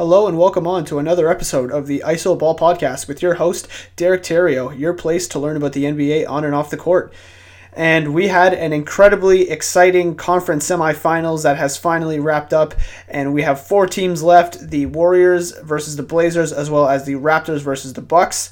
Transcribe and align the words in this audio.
Hello 0.00 0.26
and 0.26 0.38
welcome 0.38 0.66
on 0.66 0.86
to 0.86 0.98
another 0.98 1.28
episode 1.28 1.70
of 1.70 1.86
the 1.86 2.02
ISO 2.06 2.38
Ball 2.38 2.56
Podcast 2.56 3.06
with 3.06 3.20
your 3.20 3.34
host, 3.34 3.68
Derek 3.96 4.22
Therriault, 4.22 4.78
your 4.78 4.94
place 4.94 5.28
to 5.28 5.38
learn 5.38 5.58
about 5.58 5.74
the 5.74 5.84
NBA 5.84 6.26
on 6.26 6.42
and 6.42 6.54
off 6.54 6.70
the 6.70 6.78
court. 6.78 7.12
And 7.74 8.14
we 8.14 8.28
had 8.28 8.54
an 8.54 8.72
incredibly 8.72 9.50
exciting 9.50 10.14
conference 10.14 10.66
semifinals 10.66 11.42
that 11.42 11.58
has 11.58 11.76
finally 11.76 12.18
wrapped 12.18 12.54
up, 12.54 12.72
and 13.08 13.34
we 13.34 13.42
have 13.42 13.66
four 13.66 13.86
teams 13.86 14.22
left: 14.22 14.70
the 14.70 14.86
Warriors 14.86 15.52
versus 15.58 15.96
the 15.96 16.02
Blazers, 16.02 16.50
as 16.50 16.70
well 16.70 16.88
as 16.88 17.04
the 17.04 17.16
Raptors 17.16 17.60
versus 17.60 17.92
the 17.92 18.00
Bucks. 18.00 18.50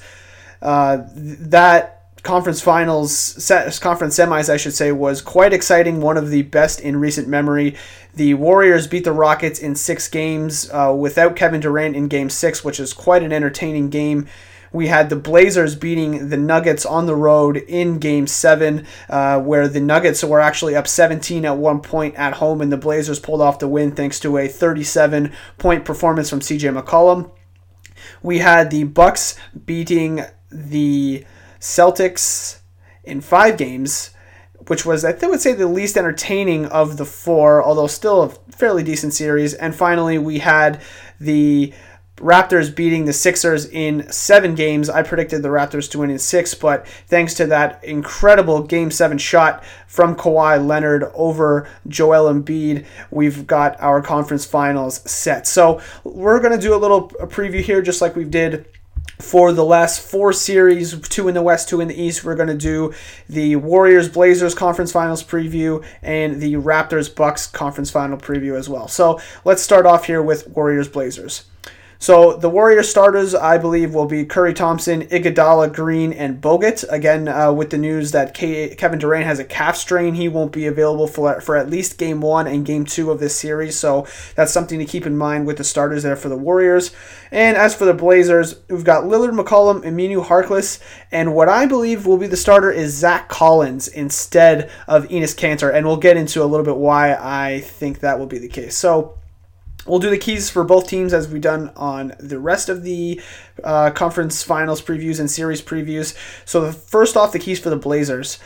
Uh, 0.61 0.99
that 1.15 1.98
conference 2.23 2.61
finals, 2.61 3.33
conference 3.81 4.17
semis, 4.17 4.49
I 4.49 4.57
should 4.57 4.73
say, 4.73 4.91
was 4.91 5.21
quite 5.21 5.53
exciting. 5.53 6.01
One 6.01 6.17
of 6.17 6.29
the 6.29 6.43
best 6.43 6.79
in 6.79 6.97
recent 6.97 7.27
memory. 7.27 7.75
The 8.13 8.33
Warriors 8.33 8.87
beat 8.87 9.03
the 9.03 9.11
Rockets 9.11 9.59
in 9.59 9.75
six 9.75 10.07
games 10.07 10.69
uh, 10.71 10.93
without 10.97 11.35
Kevin 11.35 11.61
Durant 11.61 11.95
in 11.95 12.07
game 12.07 12.29
six, 12.29 12.63
which 12.63 12.79
is 12.79 12.93
quite 12.93 13.23
an 13.23 13.31
entertaining 13.31 13.89
game. 13.89 14.27
We 14.71 14.87
had 14.87 15.09
the 15.09 15.15
Blazers 15.15 15.75
beating 15.75 16.29
the 16.29 16.37
Nuggets 16.37 16.85
on 16.85 17.05
the 17.07 17.15
road 17.15 17.57
in 17.57 17.97
Game 17.97 18.27
7, 18.27 18.85
uh, 19.09 19.41
where 19.41 19.67
the 19.67 19.79
Nuggets 19.79 20.23
were 20.23 20.39
actually 20.39 20.75
up 20.75 20.87
17 20.87 21.45
at 21.45 21.57
one 21.57 21.81
point 21.81 22.15
at 22.15 22.33
home, 22.33 22.61
and 22.61 22.71
the 22.71 22.77
Blazers 22.77 23.19
pulled 23.19 23.41
off 23.41 23.59
the 23.59 23.67
win 23.67 23.93
thanks 23.93 24.19
to 24.19 24.37
a 24.37 24.47
37 24.47 25.31
point 25.57 25.85
performance 25.85 26.29
from 26.29 26.39
CJ 26.39 26.79
McCollum. 26.79 27.31
We 28.21 28.39
had 28.39 28.69
the 28.69 28.83
Bucks 28.83 29.39
beating 29.65 30.21
the 30.51 31.25
Celtics 31.59 32.59
in 33.03 33.21
five 33.21 33.57
games, 33.57 34.11
which 34.67 34.85
was, 34.85 35.03
I 35.03 35.13
would 35.23 35.41
say, 35.41 35.53
the 35.53 35.67
least 35.67 35.97
entertaining 35.97 36.65
of 36.67 36.97
the 36.97 37.05
four, 37.05 37.63
although 37.63 37.87
still 37.87 38.23
a 38.23 38.29
fairly 38.51 38.83
decent 38.83 39.13
series. 39.13 39.53
And 39.53 39.75
finally, 39.75 40.17
we 40.17 40.39
had 40.39 40.81
the 41.19 41.73
Raptors 42.19 42.73
beating 42.73 43.05
the 43.05 43.13
Sixers 43.13 43.65
in 43.65 44.11
seven 44.11 44.53
games. 44.53 44.89
I 44.89 45.03
predicted 45.03 45.41
the 45.41 45.49
Raptors 45.49 45.89
to 45.91 45.99
win 45.99 46.09
in 46.09 46.19
six, 46.19 46.53
but 46.53 46.85
thanks 47.07 47.33
to 47.35 47.45
that 47.47 47.83
incredible 47.83 48.61
Game 48.63 48.91
7 48.91 49.17
shot 49.17 49.63
from 49.87 50.15
Kawhi 50.15 50.65
Leonard 50.65 51.05
over 51.13 51.69
Joel 51.87 52.31
Embiid, 52.33 52.85
we've 53.09 53.47
got 53.47 53.79
our 53.79 54.01
conference 54.01 54.45
finals 54.45 54.99
set. 55.09 55.47
So 55.47 55.81
we're 56.03 56.39
going 56.41 56.51
to 56.51 56.61
do 56.61 56.75
a 56.75 56.77
little 56.77 57.09
preview 57.09 57.61
here, 57.61 57.81
just 57.81 58.01
like 58.01 58.15
we 58.15 58.25
did 58.25 58.65
for 59.19 59.51
the 59.51 59.65
last 59.65 60.01
four 60.01 60.33
series, 60.33 60.99
two 61.09 61.27
in 61.27 61.35
the 61.35 61.41
West, 61.41 61.69
two 61.69 61.81
in 61.81 61.87
the 61.87 62.01
East, 62.01 62.23
we're 62.23 62.35
going 62.35 62.47
to 62.47 62.55
do 62.55 62.93
the 63.27 63.57
Warriors 63.57 64.09
Blazers 64.09 64.55
conference 64.55 64.91
finals 64.91 65.23
preview 65.23 65.85
and 66.01 66.41
the 66.41 66.53
Raptors 66.55 67.13
Bucks 67.13 67.45
conference 67.45 67.91
final 67.91 68.17
preview 68.17 68.57
as 68.57 68.69
well. 68.69 68.87
So 68.87 69.19
let's 69.45 69.61
start 69.61 69.85
off 69.85 70.05
here 70.05 70.21
with 70.21 70.47
Warriors 70.47 70.87
Blazers. 70.87 71.45
So 72.01 72.37
the 72.37 72.49
Warrior 72.49 72.81
starters, 72.83 73.35
I 73.35 73.57
believe, 73.57 73.93
will 73.93 74.05
be 74.05 74.23
Curry 74.23 74.53
Thompson, 74.53 75.01
Iguodala, 75.07 75.73
Green, 75.73 76.13
and 76.13 76.39
Bogut. 76.39 76.85
Again, 76.89 77.27
uh, 77.27 77.51
with 77.51 77.71
the 77.71 77.77
news 77.77 78.11
that 78.11 78.33
K- 78.33 78.73
Kevin 78.75 78.99
Durant 78.99 79.25
has 79.25 79.37
a 79.37 79.43
calf 79.43 79.75
strain, 79.75 80.13
he 80.13 80.29
won't 80.29 80.53
be 80.53 80.65
available 80.65 81.07
for, 81.07 81.41
for 81.41 81.57
at 81.57 81.69
least 81.69 81.97
Game 81.97 82.21
1 82.21 82.47
and 82.47 82.65
Game 82.65 82.85
2 82.85 83.11
of 83.11 83.19
this 83.19 83.35
series. 83.35 83.77
So 83.77 84.07
that's 84.35 84.53
something 84.53 84.79
to 84.79 84.85
keep 84.85 85.05
in 85.05 85.17
mind 85.17 85.45
with 85.45 85.57
the 85.57 85.65
starters 85.65 86.03
there 86.03 86.15
for 86.15 86.29
the 86.29 86.37
Warriors. 86.37 86.91
And 87.31 87.57
as 87.57 87.75
for 87.75 87.83
the 87.83 87.93
Blazers, 87.93 88.55
we've 88.69 88.85
got 88.85 89.03
Lillard, 89.03 89.37
McCollum, 89.37 89.83
Aminu 89.83 90.25
Harkless, 90.25 90.81
and 91.11 91.35
what 91.35 91.49
I 91.49 91.65
believe 91.65 92.05
will 92.05 92.17
be 92.17 92.27
the 92.27 92.37
starter 92.37 92.71
is 92.71 92.95
Zach 92.95 93.27
Collins 93.27 93.89
instead 93.89 94.71
of 94.87 95.05
Enes 95.09 95.35
Kanter. 95.35 95.73
And 95.73 95.85
we'll 95.85 95.97
get 95.97 96.15
into 96.15 96.41
a 96.41 96.45
little 96.45 96.65
bit 96.65 96.77
why 96.77 97.15
I 97.15 97.59
think 97.59 97.99
that 97.99 98.17
will 98.17 98.25
be 98.25 98.39
the 98.39 98.47
case. 98.47 98.77
So 98.77 99.18
We'll 99.85 99.99
do 99.99 100.09
the 100.09 100.17
keys 100.17 100.49
for 100.49 100.63
both 100.63 100.87
teams 100.87 101.13
as 101.13 101.27
we've 101.27 101.41
done 101.41 101.71
on 101.75 102.13
the 102.19 102.39
rest 102.39 102.69
of 102.69 102.83
the 102.83 103.21
uh, 103.63 103.91
conference 103.91 104.43
finals 104.43 104.81
previews 104.81 105.19
and 105.19 105.31
series 105.31 105.61
previews. 105.61 106.15
So 106.45 106.61
the, 106.61 106.73
first 106.73 107.17
off, 107.17 107.31
the 107.31 107.39
keys 107.39 107.59
for 107.59 107.69
the 107.69 107.75
Blazers. 107.75 108.39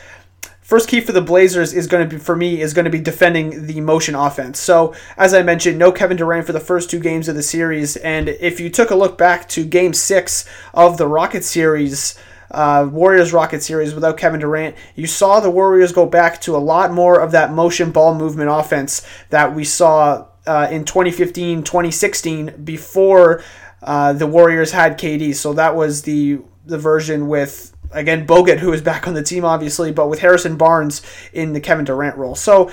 First 0.62 0.88
key 0.88 1.02
for 1.02 1.12
the 1.12 1.22
Blazers 1.22 1.74
is 1.74 1.88
going 1.88 2.08
to 2.08 2.16
be 2.16 2.18
for 2.18 2.38
me 2.38 2.62
is 2.62 2.74
going 2.74 2.86
to 2.86 2.92
be 2.92 3.02
defending 3.02 3.68
the 3.68 3.82
motion 3.82 4.16
offense. 4.16 4.60
So 4.60 4.94
as 5.18 5.34
I 5.34 5.44
mentioned, 5.44 5.78
no 5.78 5.92
Kevin 5.92 6.16
Durant 6.16 6.46
for 6.46 6.54
the 6.54 6.60
first 6.60 6.90
two 6.90 7.00
games 7.00 7.28
of 7.28 7.36
the 7.36 7.44
series, 7.44 7.98
and 7.98 8.30
if 8.30 8.62
you 8.62 8.70
took 8.70 8.90
a 8.90 8.96
look 8.96 9.18
back 9.18 9.50
to 9.50 9.66
Game 9.66 9.94
Six 9.94 10.48
of 10.74 10.98
the 10.98 11.08
Rocket 11.08 11.44
series. 11.44 12.18
Uh, 12.52 12.88
Warriors 12.92 13.34
Rocket 13.34 13.64
series 13.64 13.96
without 13.96 14.16
Kevin 14.16 14.40
Durant, 14.40 14.76
you 14.94 15.08
saw 15.08 15.40
the 15.40 15.50
Warriors 15.50 15.92
go 15.92 16.06
back 16.06 16.40
to 16.42 16.56
a 16.56 16.60
lot 16.60 16.92
more 16.92 17.20
of 17.20 17.32
that 17.32 17.52
motion 17.52 17.90
ball 17.90 18.14
movement 18.14 18.52
offense 18.52 19.02
that 19.32 19.56
we 19.56 19.64
saw 19.64 20.28
uh, 20.46 20.68
in 20.70 20.86
2015, 20.86 21.64
2016 21.64 22.64
before 22.64 23.44
uh, 23.82 24.14
the 24.14 24.28
Warriors 24.28 24.72
had 24.72 24.98
KD. 24.98 25.36
So 25.36 25.54
that 25.54 25.76
was 25.76 26.04
the 26.04 26.40
the 26.66 26.78
version 26.78 27.28
with 27.28 27.76
again 27.92 28.26
Bogut, 28.26 28.60
who 28.60 28.72
is 28.74 28.82
back 28.82 29.08
on 29.08 29.14
the 29.14 29.24
team, 29.24 29.46
obviously, 29.46 29.92
but 29.92 30.10
with 30.10 30.20
Harrison 30.20 30.56
Barnes 30.58 31.02
in 31.34 31.54
the 31.54 31.60
Kevin 31.60 31.86
Durant 31.86 32.18
role. 32.18 32.36
So 32.36 32.72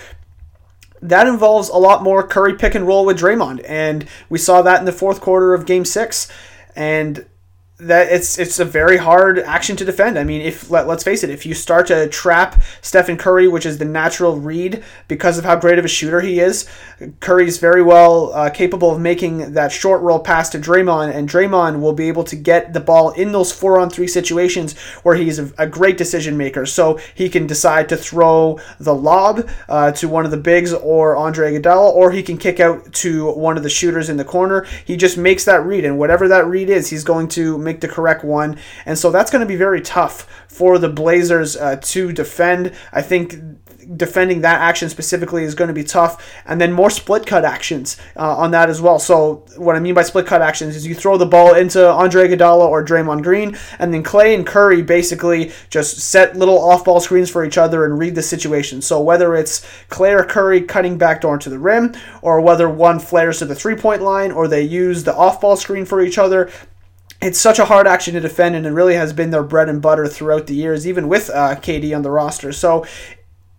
that 1.02 1.26
involves 1.26 1.68
a 1.68 1.76
lot 1.76 2.02
more 2.02 2.26
Curry 2.26 2.54
pick 2.54 2.74
and 2.74 2.86
roll 2.86 3.04
with 3.04 3.18
Draymond, 3.18 3.64
and 3.66 4.06
we 4.28 4.38
saw 4.38 4.62
that 4.62 4.80
in 4.80 4.84
the 4.84 4.92
fourth 4.92 5.20
quarter 5.20 5.54
of 5.54 5.66
Game 5.66 5.84
Six. 5.84 6.30
And 6.76 7.26
that 7.80 8.12
it's 8.12 8.38
it's 8.38 8.58
a 8.58 8.64
very 8.64 8.96
hard 8.96 9.38
action 9.38 9.76
to 9.76 9.84
defend. 9.84 10.18
I 10.18 10.24
mean, 10.24 10.42
if 10.42 10.70
let, 10.70 10.88
us 10.88 11.02
face 11.02 11.24
it, 11.24 11.30
if 11.30 11.46
you 11.46 11.54
start 11.54 11.86
to 11.88 12.08
trap 12.08 12.62
Stephen 12.82 13.16
Curry, 13.16 13.48
which 13.48 13.66
is 13.66 13.78
the 13.78 13.84
natural 13.84 14.38
read 14.38 14.82
because 15.08 15.38
of 15.38 15.44
how 15.44 15.56
great 15.56 15.78
of 15.78 15.84
a 15.84 15.88
shooter 15.88 16.20
he 16.20 16.40
is, 16.40 16.68
Curry's 17.20 17.58
very 17.58 17.82
well 17.82 18.32
uh, 18.32 18.50
capable 18.50 18.90
of 18.90 19.00
making 19.00 19.54
that 19.54 19.72
short 19.72 20.02
roll 20.02 20.18
pass 20.18 20.50
to 20.50 20.58
Draymond, 20.58 21.14
and 21.14 21.28
Draymond 21.28 21.80
will 21.80 21.92
be 21.92 22.08
able 22.08 22.24
to 22.24 22.36
get 22.36 22.72
the 22.72 22.80
ball 22.80 23.10
in 23.12 23.32
those 23.32 23.52
four 23.52 23.78
on 23.78 23.88
three 23.88 24.08
situations 24.08 24.78
where 25.02 25.14
he's 25.14 25.38
a, 25.38 25.50
a 25.56 25.66
great 25.66 25.96
decision 25.96 26.36
maker. 26.36 26.66
So 26.66 26.98
he 27.14 27.28
can 27.28 27.46
decide 27.46 27.88
to 27.88 27.96
throw 27.96 28.60
the 28.78 28.94
lob 28.94 29.48
uh, 29.68 29.92
to 29.92 30.08
one 30.08 30.24
of 30.24 30.30
the 30.30 30.36
bigs 30.36 30.72
or 30.72 31.16
Andre 31.16 31.54
Iguodala, 31.54 31.90
or 31.92 32.10
he 32.10 32.22
can 32.22 32.36
kick 32.36 32.60
out 32.60 32.92
to 32.94 33.32
one 33.32 33.56
of 33.56 33.62
the 33.62 33.70
shooters 33.70 34.08
in 34.08 34.16
the 34.16 34.24
corner. 34.24 34.66
He 34.84 34.96
just 34.96 35.16
makes 35.16 35.44
that 35.44 35.64
read, 35.64 35.84
and 35.84 35.98
whatever 35.98 36.28
that 36.28 36.46
read 36.46 36.68
is, 36.68 36.90
he's 36.90 37.04
going 37.04 37.28
to 37.28 37.56
make 37.58 37.69
the 37.78 37.86
correct 37.86 38.24
one. 38.24 38.58
And 38.86 38.98
so 38.98 39.12
that's 39.12 39.30
going 39.30 39.40
to 39.40 39.46
be 39.46 39.54
very 39.54 39.80
tough 39.80 40.26
for 40.48 40.78
the 40.78 40.88
Blazers 40.88 41.56
uh, 41.56 41.76
to 41.76 42.12
defend. 42.12 42.72
I 42.92 43.02
think 43.02 43.36
defending 43.96 44.42
that 44.42 44.60
action 44.60 44.88
specifically 44.88 45.44
is 45.44 45.54
going 45.54 45.68
to 45.68 45.74
be 45.74 45.84
tough. 45.84 46.32
And 46.46 46.60
then 46.60 46.72
more 46.72 46.90
split 46.90 47.26
cut 47.26 47.44
actions 47.44 47.96
uh, 48.16 48.36
on 48.36 48.50
that 48.52 48.70
as 48.70 48.80
well. 48.80 48.98
So 48.98 49.44
what 49.56 49.76
I 49.76 49.80
mean 49.80 49.94
by 49.94 50.02
split 50.02 50.26
cut 50.26 50.42
actions 50.42 50.76
is 50.76 50.86
you 50.86 50.94
throw 50.94 51.16
the 51.16 51.26
ball 51.26 51.54
into 51.54 51.90
Andre 51.90 52.28
Iguodala 52.28 52.68
or 52.68 52.84
Draymond 52.84 53.22
Green, 53.22 53.56
and 53.78 53.92
then 53.92 54.02
Klay 54.02 54.34
and 54.34 54.46
Curry 54.46 54.82
basically 54.82 55.52
just 55.68 55.98
set 55.98 56.36
little 56.36 56.58
off 56.58 56.84
ball 56.84 57.00
screens 57.00 57.30
for 57.30 57.44
each 57.44 57.58
other 57.58 57.84
and 57.84 57.98
read 57.98 58.14
the 58.14 58.22
situation. 58.22 58.82
So 58.82 59.00
whether 59.00 59.34
it's 59.34 59.60
Klay 59.88 60.18
or 60.18 60.24
Curry 60.24 60.62
cutting 60.62 60.98
back 60.98 61.20
door 61.20 61.38
to 61.38 61.50
the 61.50 61.58
rim, 61.58 61.94
or 62.22 62.40
whether 62.40 62.68
one 62.68 62.98
flares 62.98 63.38
to 63.38 63.44
the 63.44 63.54
three 63.54 63.76
point 63.76 64.02
line, 64.02 64.32
or 64.32 64.46
they 64.46 64.62
use 64.62 65.04
the 65.04 65.14
off 65.14 65.40
ball 65.40 65.56
screen 65.56 65.84
for 65.84 66.00
each 66.00 66.18
other, 66.18 66.50
it's 67.20 67.40
such 67.40 67.58
a 67.58 67.66
hard 67.66 67.86
action 67.86 68.14
to 68.14 68.20
defend, 68.20 68.56
and 68.56 68.66
it 68.66 68.70
really 68.70 68.94
has 68.94 69.12
been 69.12 69.30
their 69.30 69.42
bread 69.42 69.68
and 69.68 69.82
butter 69.82 70.08
throughout 70.08 70.46
the 70.46 70.54
years, 70.54 70.86
even 70.86 71.08
with 71.08 71.28
uh, 71.30 71.56
KD 71.56 71.94
on 71.94 72.02
the 72.02 72.10
roster. 72.10 72.52
So 72.52 72.86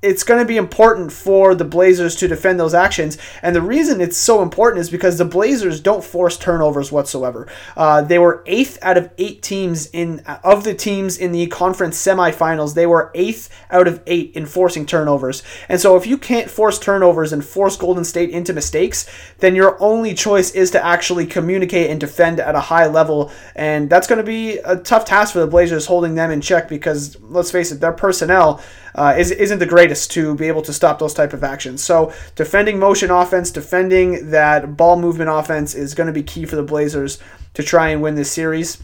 it's 0.02 0.24
going 0.24 0.40
to 0.40 0.48
be 0.48 0.58
important 0.58 1.12
for 1.12 1.54
the 1.54 1.64
Blazers 1.64 2.16
to 2.16 2.28
defend 2.28 2.60
those 2.60 2.74
actions. 2.74 3.20
And 3.44 3.56
the 3.56 3.62
reason 3.62 4.02
it's 4.02 4.18
so 4.18 4.42
important 4.42 4.82
is 4.82 4.90
because 4.90 5.18
the 5.18 5.26
Blazers 5.26 5.80
don't 5.80 6.04
force 6.04 6.38
turnovers 6.38 6.92
whatsoever. 6.92 7.48
Uh, 7.78 8.02
they 8.02 8.18
were 8.18 8.44
eighth 8.48 8.80
out 8.82 8.98
of 8.98 9.12
eight 9.20 9.44
teams 9.44 9.88
in 9.94 10.22
of 10.44 10.64
the 10.64 10.74
teams 10.74 11.18
in 11.18 11.32
the 11.32 11.46
conference 11.48 11.98
semifinals. 12.04 12.74
They 12.74 12.88
were 12.88 13.12
eighth 13.14 13.50
out 13.70 13.88
of 13.88 14.02
eight 14.08 14.36
in 14.36 14.48
forcing 14.48 14.88
turnovers. 14.88 15.44
And 15.70 15.80
so 15.80 15.96
if 15.96 16.08
you 16.08 16.18
can't 16.18 16.50
force 16.50 16.80
turnovers 16.80 17.32
and 17.32 17.46
force 17.46 17.78
Golden 17.78 18.04
State 18.04 18.32
into 18.32 18.54
mistakes, 18.54 19.08
then 19.38 19.54
your 19.56 19.82
only 19.82 20.16
choice 20.16 20.52
is 20.52 20.72
to 20.72 20.84
actually 20.84 21.28
communicate 21.28 21.92
and 21.92 22.00
defend 22.00 22.40
at 22.40 22.56
a 22.56 22.60
high 22.60 22.88
level. 22.88 23.32
And 23.56 23.88
that's 23.88 24.08
going 24.08 24.18
to 24.18 24.24
be 24.24 24.58
a 24.58 24.78
tough 24.78 25.06
task 25.06 25.34
for 25.34 25.40
the 25.40 25.48
Blazers 25.48 25.86
holding 25.86 26.16
them 26.16 26.32
in 26.32 26.42
check 26.42 26.68
because 26.68 27.22
let's 27.22 27.52
face 27.52 27.72
it, 27.72 27.80
their 27.80 27.94
personnel 27.94 28.62
uh, 28.96 29.16
is, 29.18 29.32
isn't 29.32 29.60
the 29.60 29.66
greatest 29.66 30.12
to 30.12 30.36
be 30.36 30.48
able 30.48 30.62
to 30.64 30.74
stop 30.74 31.00
those 31.00 31.14
type 31.14 31.34
of 31.34 31.44
actions. 31.44 31.84
So 31.84 32.14
defending 32.36 32.80
motion 32.80 33.12
offense, 33.12 33.52
defending 33.52 34.32
that 34.32 34.78
ball 34.78 35.00
movement 35.00 35.30
offense 35.30 35.74
is 35.76 35.94
going 35.94 36.08
to 36.08 36.14
be 36.14 36.24
key 36.24 36.46
for 36.46 36.56
the 36.56 36.64
Blazers 36.64 37.20
to 37.54 37.64
try 37.64 37.90
and 37.90 38.02
win 38.02 38.16
this 38.16 38.32
series. 38.32 38.84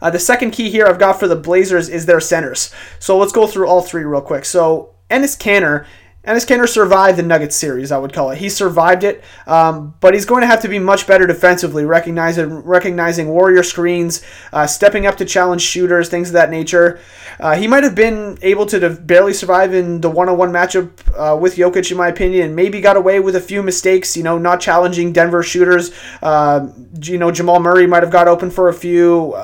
Uh, 0.00 0.10
the 0.10 0.18
second 0.18 0.50
key 0.50 0.70
here 0.70 0.86
I've 0.86 0.98
got 0.98 1.18
for 1.18 1.28
the 1.28 1.36
Blazers 1.36 1.88
is 1.88 2.06
their 2.06 2.20
centers. 2.20 2.72
So 2.98 3.16
let's 3.16 3.32
go 3.32 3.46
through 3.46 3.68
all 3.68 3.80
three 3.80 4.04
real 4.04 4.20
quick. 4.20 4.44
So 4.44 4.94
Enes 5.10 5.38
Kanter 5.38 5.86
Enes 6.26 6.46
Kanter 6.46 6.66
survived 6.66 7.18
the 7.18 7.22
Nuggets 7.22 7.54
series, 7.54 7.92
I 7.92 7.98
would 7.98 8.14
call 8.14 8.30
it. 8.30 8.38
He 8.38 8.48
survived 8.48 9.04
it, 9.04 9.22
um, 9.46 9.94
but 10.00 10.14
he's 10.14 10.24
going 10.24 10.40
to 10.40 10.46
have 10.46 10.62
to 10.62 10.68
be 10.68 10.78
much 10.78 11.06
better 11.06 11.26
defensively, 11.26 11.84
recognizing 11.84 12.62
recognizing 12.62 13.28
warrior 13.28 13.62
screens, 13.62 14.22
uh, 14.52 14.66
stepping 14.66 15.06
up 15.06 15.18
to 15.18 15.26
challenge 15.26 15.60
shooters, 15.60 16.08
things 16.08 16.30
of 16.30 16.32
that 16.32 16.48
nature. 16.50 16.98
Uh, 17.38 17.54
he 17.54 17.66
might 17.66 17.84
have 17.84 17.94
been 17.94 18.38
able 18.40 18.64
to 18.66 18.88
barely 18.90 19.34
survive 19.34 19.74
in 19.74 20.00
the 20.00 20.08
one-on-one 20.08 20.50
matchup 20.50 20.90
uh, 21.14 21.36
with 21.36 21.56
Jokic, 21.56 21.90
in 21.90 21.98
my 21.98 22.08
opinion, 22.08 22.46
and 22.46 22.56
maybe 22.56 22.80
got 22.80 22.96
away 22.96 23.20
with 23.20 23.36
a 23.36 23.40
few 23.40 23.62
mistakes. 23.62 24.16
You 24.16 24.22
know, 24.22 24.38
not 24.38 24.60
challenging 24.60 25.12
Denver 25.12 25.42
shooters. 25.42 25.90
Uh, 26.22 26.68
you 27.02 27.18
know, 27.18 27.30
Jamal 27.30 27.60
Murray 27.60 27.86
might 27.86 28.02
have 28.02 28.12
got 28.12 28.28
open 28.28 28.50
for 28.50 28.70
a 28.70 28.74
few. 28.74 29.34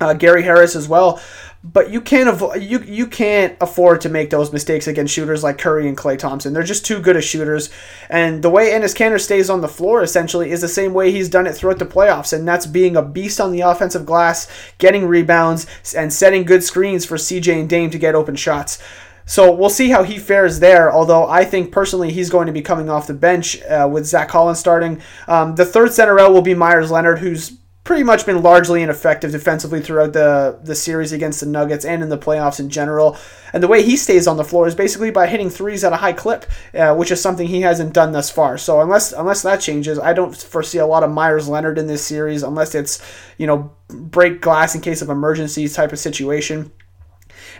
Uh, 0.00 0.14
Gary 0.14 0.42
Harris 0.42 0.74
as 0.74 0.88
well 0.88 1.20
but 1.62 1.90
you 1.90 2.00
can't 2.00 2.28
avoid 2.28 2.62
you 2.62 2.80
you 2.80 3.06
can't 3.06 3.54
afford 3.60 4.00
to 4.00 4.08
make 4.08 4.30
those 4.30 4.52
mistakes 4.52 4.86
against 4.86 5.12
shooters 5.12 5.42
like 5.42 5.58
Curry 5.58 5.88
and 5.88 5.96
Klay 5.96 6.18
Thompson. 6.18 6.52
They're 6.52 6.62
just 6.62 6.86
too 6.86 7.00
good 7.00 7.16
as 7.16 7.24
shooters, 7.24 7.68
and 8.08 8.42
the 8.42 8.48
way 8.48 8.70
Enes 8.70 8.96
Kanter 8.96 9.20
stays 9.20 9.50
on 9.50 9.60
the 9.60 9.68
floor 9.68 10.02
essentially 10.02 10.50
is 10.50 10.62
the 10.62 10.68
same 10.68 10.94
way 10.94 11.12
he's 11.12 11.28
done 11.28 11.46
it 11.46 11.54
throughout 11.54 11.78
the 11.78 11.84
playoffs, 11.84 12.32
and 12.32 12.48
that's 12.48 12.66
being 12.66 12.96
a 12.96 13.02
beast 13.02 13.40
on 13.40 13.52
the 13.52 13.60
offensive 13.60 14.06
glass, 14.06 14.48
getting 14.78 15.06
rebounds, 15.06 15.66
and 15.94 16.12
setting 16.12 16.44
good 16.44 16.64
screens 16.64 17.04
for 17.04 17.16
CJ 17.16 17.60
and 17.60 17.68
Dame 17.68 17.90
to 17.90 17.98
get 17.98 18.14
open 18.14 18.36
shots. 18.36 18.82
So 19.26 19.52
we'll 19.52 19.70
see 19.70 19.90
how 19.90 20.02
he 20.02 20.18
fares 20.18 20.58
there. 20.58 20.92
Although 20.92 21.28
I 21.28 21.44
think 21.44 21.70
personally 21.70 22.10
he's 22.10 22.30
going 22.30 22.46
to 22.46 22.52
be 22.52 22.62
coming 22.62 22.90
off 22.90 23.06
the 23.06 23.14
bench 23.14 23.62
uh, 23.62 23.88
with 23.88 24.04
Zach 24.04 24.28
Collins 24.28 24.58
starting. 24.58 25.00
Um, 25.28 25.54
the 25.54 25.64
third 25.64 25.92
center 25.92 26.18
out 26.18 26.32
will 26.32 26.42
be 26.42 26.54
Meyers 26.54 26.90
Leonard, 26.90 27.20
who's 27.20 27.59
pretty 27.84 28.02
much 28.02 28.26
been 28.26 28.42
largely 28.42 28.82
ineffective 28.82 29.32
defensively 29.32 29.80
throughout 29.80 30.12
the, 30.12 30.58
the 30.62 30.74
series 30.74 31.12
against 31.12 31.40
the 31.40 31.46
Nuggets 31.46 31.84
and 31.84 32.02
in 32.02 32.08
the 32.08 32.18
playoffs 32.18 32.60
in 32.60 32.68
general. 32.68 33.16
And 33.52 33.62
the 33.62 33.68
way 33.68 33.82
he 33.82 33.96
stays 33.96 34.26
on 34.26 34.36
the 34.36 34.44
floor 34.44 34.66
is 34.66 34.74
basically 34.74 35.10
by 35.10 35.26
hitting 35.26 35.50
threes 35.50 35.82
at 35.82 35.92
a 35.92 35.96
high 35.96 36.12
clip, 36.12 36.46
uh, 36.74 36.94
which 36.94 37.10
is 37.10 37.20
something 37.20 37.46
he 37.46 37.62
hasn't 37.62 37.94
done 37.94 38.12
thus 38.12 38.30
far. 38.30 38.58
So 38.58 38.80
unless 38.80 39.12
unless 39.12 39.42
that 39.42 39.60
changes, 39.60 39.98
I 39.98 40.12
don't 40.12 40.36
foresee 40.36 40.78
a 40.78 40.86
lot 40.86 41.02
of 41.02 41.10
Meyers 41.10 41.48
Leonard 41.48 41.78
in 41.78 41.86
this 41.86 42.04
series 42.04 42.42
unless 42.42 42.74
it's 42.74 43.02
you 43.38 43.46
know 43.46 43.72
break 43.88 44.40
glass 44.40 44.74
in 44.74 44.82
case 44.82 45.02
of 45.02 45.08
emergencies 45.08 45.74
type 45.74 45.92
of 45.92 45.98
situation. 45.98 46.70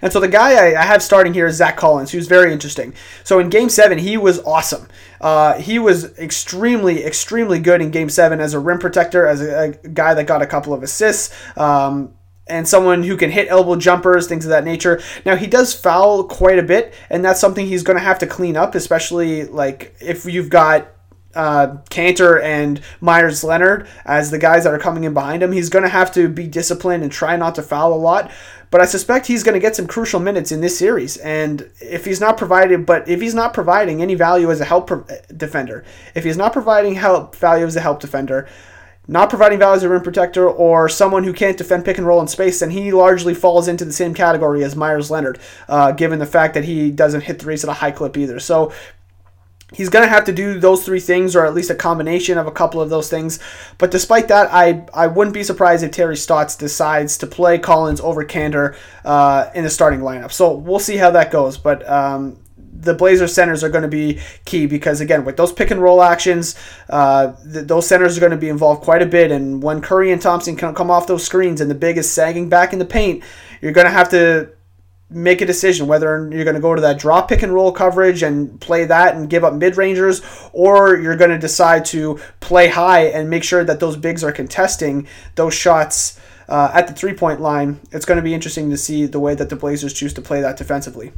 And 0.03 0.13
so 0.13 0.21
the 0.21 0.29
guy 0.29 0.73
I, 0.73 0.81
I, 0.81 0.85
have 0.85 1.03
starting 1.03 1.35
here 1.35 1.47
is 1.47 1.57
Zach 1.57 1.77
Collins, 1.77 2.11
who's 2.11 2.27
very 2.27 2.53
interesting. 2.53 2.95
So 3.25 3.39
in 3.39 3.51
Game 3.51 3.69
Seven, 3.69 3.99
he 3.99 4.17
was 4.17 4.41
awesome. 4.41 4.89
Uh, 5.21 5.59
he 5.59 5.79
was 5.79 6.19
extremely, 6.19 7.05
extremely 7.05 7.59
good 7.59 7.81
in 7.81 7.91
Game 7.91 8.09
Seven 8.09 8.41
as 8.41 8.55
a 8.55 8.59
rim 8.59 8.79
protector, 8.79 9.27
as 9.27 9.41
a, 9.41 9.71
a 9.85 9.89
guy 9.89 10.15
that 10.15 10.27
got 10.27 10.43
a 10.43 10.47
couple 10.47 10.73
of 10.73 10.83
assists. 10.83 11.35
Um, 11.57 12.15
and 12.47 12.67
someone 12.67 13.05
who 13.05 13.17
can 13.17 13.31
hit 13.31 13.49
elbow 13.49 13.77
jumpers, 13.77 14.27
things 14.27 14.45
of 14.45 14.51
that 14.51 14.65
nature. 14.65 15.01
Now 15.25 15.37
he 15.37 15.47
does 15.47 15.73
foul 15.73 16.25
quite 16.25 16.59
a 16.59 16.63
bit, 16.63 16.93
and 17.09 17.25
that's 17.25 17.41
something 17.41 17.67
he's 17.67 17.85
going 17.85 17.97
to 17.97 18.03
have 18.03 18.19
to 18.19 18.27
clean 18.27 18.57
up, 18.57 18.75
especially 18.75 19.45
like 19.45 19.95
if 20.01 20.25
you've 20.27 20.51
got 20.51 20.89
uh, 21.35 21.77
Kanter 21.91 22.43
and 22.43 22.81
Meyers 23.01 23.45
Leonard 23.45 23.87
as 24.05 24.31
the 24.31 24.39
guys 24.39 24.65
that 24.65 24.75
are 24.75 24.79
coming 24.79 25.05
in 25.05 25.15
behind 25.15 25.43
him. 25.43 25.53
He's 25.53 25.69
going 25.69 25.85
to 25.85 25.89
have 25.89 26.13
to 26.15 26.29
be 26.29 26.47
disciplined 26.47 27.03
and 27.03 27.13
try 27.13 27.37
not 27.37 27.55
to 27.57 27.63
foul 27.63 27.93
a 27.93 27.95
lot. 27.95 28.31
But 28.71 28.81
I 28.81 28.85
suspect 28.85 29.27
he's 29.27 29.43
going 29.43 29.55
to 29.55 29.61
get 29.61 29.75
some 29.75 29.89
crucial 29.89 30.21
minutes 30.21 30.53
in 30.53 30.61
this 30.61 30.79
series. 30.79 31.17
And 31.19 31.69
if 31.81 32.05
he's 32.05 32.21
not 32.21 32.37
provided, 32.37 32.87
but 32.87 33.09
if 33.09 33.21
he's 33.21 33.35
not 33.35 33.53
providing 33.53 34.01
any 34.01 34.15
value 34.15 34.51
as 34.51 34.61
a 34.61 34.65
help 34.65 34.91
defender, 35.37 35.85
if 36.15 36.23
he's 36.23 36.37
not 36.37 36.53
providing 36.53 36.95
help 36.95 37.35
value 37.35 37.67
as 37.67 37.75
a 37.75 37.81
help 37.81 38.01
defender, 38.01 38.49
not 39.09 39.29
providing 39.29 39.59
value 39.59 39.77
as 39.77 39.83
a 39.83 39.89
rim 39.89 40.03
protector, 40.03 40.49
or 40.49 40.89
someone 40.89 41.25
who 41.25 41.33
can't 41.33 41.59
defend 41.59 41.85
pick 41.85 41.99
and 41.99 42.07
roll 42.07 42.21
in 42.21 42.29
space, 42.29 42.61
then 42.61 42.71
he 42.71 42.93
largely 42.93 43.35
falls 43.35 43.67
into 43.67 43.85
the 43.85 43.93
same 43.93 44.15
category 44.15 44.63
as 44.63 44.77
Meyers 44.77 45.11
Leonard, 45.11 45.41
uh, 45.69 45.91
given 45.91 46.21
the 46.21 46.27
fact 46.27 46.55
that 46.55 46.65
he 46.65 46.93
doesn't 46.93 47.23
hit 47.23 47.41
threes 47.41 47.65
at 47.65 47.71
a 47.71 47.73
high 47.73 47.91
clip 47.91 48.17
either. 48.17 48.39
So 48.39 48.73
He's 49.73 49.89
going 49.89 50.05
to 50.05 50.09
have 50.09 50.25
to 50.25 50.33
do 50.33 50.59
those 50.59 50.85
three 50.85 51.01
things, 51.01 51.37
or 51.37 51.47
at 51.47 51.55
least 51.55 51.71
a 51.71 51.75
combination 51.75 52.39
of 52.39 52.47
a 52.47 52.51
couple 52.51 52.81
of 52.81 52.91
those 52.91 53.09
things. 53.09 53.39
But 53.79 53.91
despite 53.91 54.29
that, 54.29 54.53
I, 54.53 54.85
I 54.93 55.07
wouldn't 55.07 55.35
be 55.35 55.45
surprised 55.45 55.85
if 55.85 55.93
Terry 55.93 56.17
Stotts 56.17 56.57
decides 56.57 57.19
to 57.19 57.27
play 57.27 57.59
Collins 57.59 58.01
over 58.01 58.25
Kanter 58.25 58.77
uh, 59.05 59.51
in 59.55 59.65
the 59.65 59.71
starting 59.71 60.01
lineup. 60.01 60.33
So 60.33 60.53
we'll 60.55 60.81
see 60.81 60.97
how 60.97 61.13
that 61.13 61.31
goes. 61.31 61.57
But 61.57 61.89
um, 61.89 62.39
the 62.57 62.95
Blazer 62.95 63.29
centers 63.29 63.63
are 63.63 63.69
going 63.69 63.83
to 63.83 63.89
be 63.89 64.21
key 64.45 64.67
because, 64.67 65.01
again, 65.01 65.25
with 65.25 65.37
those 65.37 65.53
pick 65.53 65.71
and 65.71 65.81
roll 65.81 66.03
actions, 66.03 66.57
uh, 66.89 67.33
th- 67.53 67.67
those 67.67 67.87
centers 67.87 68.17
are 68.17 68.21
going 68.21 68.31
to 68.31 68.39
be 68.39 68.49
involved 68.49 68.83
quite 68.83 69.03
a 69.03 69.07
bit. 69.07 69.31
And 69.31 69.63
when 69.63 69.81
Curry 69.81 70.11
and 70.11 70.21
Thompson 70.21 70.57
can 70.57 70.75
come 70.75 70.91
off 70.91 71.07
those 71.07 71.25
screens 71.25 71.61
and 71.61 71.71
the 71.71 71.75
big 71.75 71.99
is 71.99 72.11
sagging 72.11 72.49
back 72.49 72.73
in 72.73 72.79
the 72.79 72.85
paint, 72.85 73.23
you're 73.61 73.73
going 73.73 73.87
to 73.87 73.93
have 73.93 74.09
to 74.11 74.51
make 75.11 75.41
a 75.41 75.47
decision 75.47 75.87
whether 75.89 76.31
you're 76.33 76.45
going 76.45 76.55
to 76.55 76.61
go 76.61 76.75
to 76.75 76.81
that 76.81 76.99
drop 76.99 77.29
pick 77.29 77.43
and 77.43 77.53
roll 77.53 77.73
coverage 77.73 78.23
and 78.23 78.61
play 78.61 78.85
that 78.85 79.17
and 79.17 79.29
give 79.29 79.45
up 79.45 79.55
mid 79.55 79.77
rangers, 79.77 80.23
or 80.53 80.97
you're 80.97 81.17
going 81.17 81.31
to 81.31 81.39
decide 81.39 81.85
to 81.85 82.19
play 82.39 82.69
high 82.69 83.07
and 83.07 83.29
make 83.29 83.43
sure 83.45 83.65
that 83.65 83.81
those 83.81 83.97
bigs 83.97 84.23
are 84.23 84.33
contesting 84.33 85.07
those 85.35 85.55
shots 85.55 86.21
uh, 86.49 86.71
at 86.75 86.87
the 86.87 86.93
three 86.93 87.15
point 87.15 87.41
line. 87.41 87.81
It's 87.91 88.05
going 88.05 88.17
to 88.17 88.23
be 88.23 88.35
interesting 88.35 88.71
to 88.71 88.77
see 88.77 89.07
the 89.07 89.21
way 89.21 89.35
that 89.35 89.49
the 89.49 89.57
Blazers 89.57 89.93
choose 89.93 90.15
to 90.15 90.23
play 90.23 90.41
that 90.41 90.57
defensively. 90.57 91.13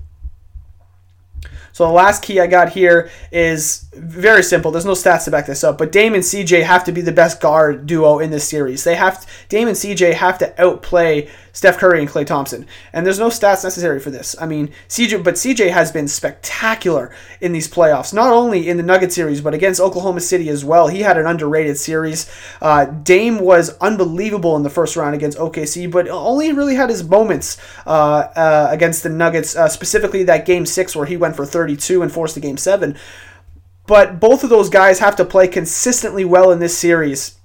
So 1.72 1.86
the 1.86 1.92
last 1.92 2.22
key 2.22 2.38
I 2.40 2.46
got 2.46 2.70
here 2.70 3.10
is 3.30 3.88
very 3.94 4.42
simple. 4.42 4.70
There's 4.70 4.86
no 4.86 4.92
stats 4.92 5.24
to 5.24 5.30
back 5.30 5.46
this 5.46 5.64
up, 5.64 5.78
but 5.78 5.92
Dame 5.92 6.14
and 6.14 6.22
CJ 6.22 6.62
have 6.62 6.84
to 6.84 6.92
be 6.92 7.00
the 7.00 7.12
best 7.12 7.40
guard 7.40 7.86
duo 7.86 8.18
in 8.18 8.30
this 8.30 8.48
series. 8.48 8.84
They 8.84 8.94
have 8.94 9.20
to, 9.20 9.26
Dame 9.48 9.68
and 9.68 9.76
CJ 9.76 10.14
have 10.14 10.38
to 10.38 10.62
outplay 10.62 11.28
Steph 11.52 11.78
Curry 11.78 12.00
and 12.00 12.08
Klay 12.08 12.26
Thompson. 12.26 12.66
And 12.92 13.04
there's 13.04 13.18
no 13.18 13.28
stats 13.28 13.62
necessary 13.62 14.00
for 14.00 14.10
this. 14.10 14.34
I 14.40 14.46
mean, 14.46 14.70
CJ, 14.88 15.22
but 15.22 15.34
CJ 15.34 15.70
has 15.70 15.92
been 15.92 16.08
spectacular 16.08 17.14
in 17.40 17.52
these 17.52 17.68
playoffs, 17.68 18.14
not 18.14 18.32
only 18.32 18.68
in 18.68 18.78
the 18.78 18.82
Nugget 18.82 19.12
series, 19.12 19.40
but 19.40 19.52
against 19.52 19.80
Oklahoma 19.80 20.20
City 20.20 20.48
as 20.48 20.64
well. 20.64 20.88
He 20.88 21.00
had 21.00 21.18
an 21.18 21.26
underrated 21.26 21.76
series. 21.76 22.30
Uh, 22.60 22.86
Dame 22.86 23.38
was 23.40 23.76
unbelievable 23.78 24.56
in 24.56 24.62
the 24.62 24.70
first 24.70 24.96
round 24.96 25.14
against 25.14 25.36
OKC, 25.38 25.90
but 25.90 26.08
only 26.08 26.52
really 26.52 26.74
had 26.74 26.88
his 26.88 27.04
moments 27.04 27.58
uh, 27.86 28.28
uh, 28.34 28.68
against 28.70 29.02
the 29.02 29.10
Nuggets, 29.10 29.54
uh, 29.54 29.68
specifically 29.68 30.22
that 30.24 30.46
game 30.46 30.64
six 30.64 30.96
where 30.96 31.06
he 31.06 31.16
went 31.18 31.36
for 31.36 31.44
32 31.62 32.02
and 32.02 32.10
forced 32.10 32.34
the 32.34 32.40
game 32.40 32.56
seven. 32.56 32.96
But 33.86 34.18
both 34.18 34.42
of 34.42 34.50
those 34.50 34.68
guys 34.68 34.98
have 34.98 35.16
to 35.16 35.24
play 35.24 35.46
consistently 35.46 36.24
well 36.24 36.50
in 36.50 36.58
this 36.58 36.76
series 36.76 37.36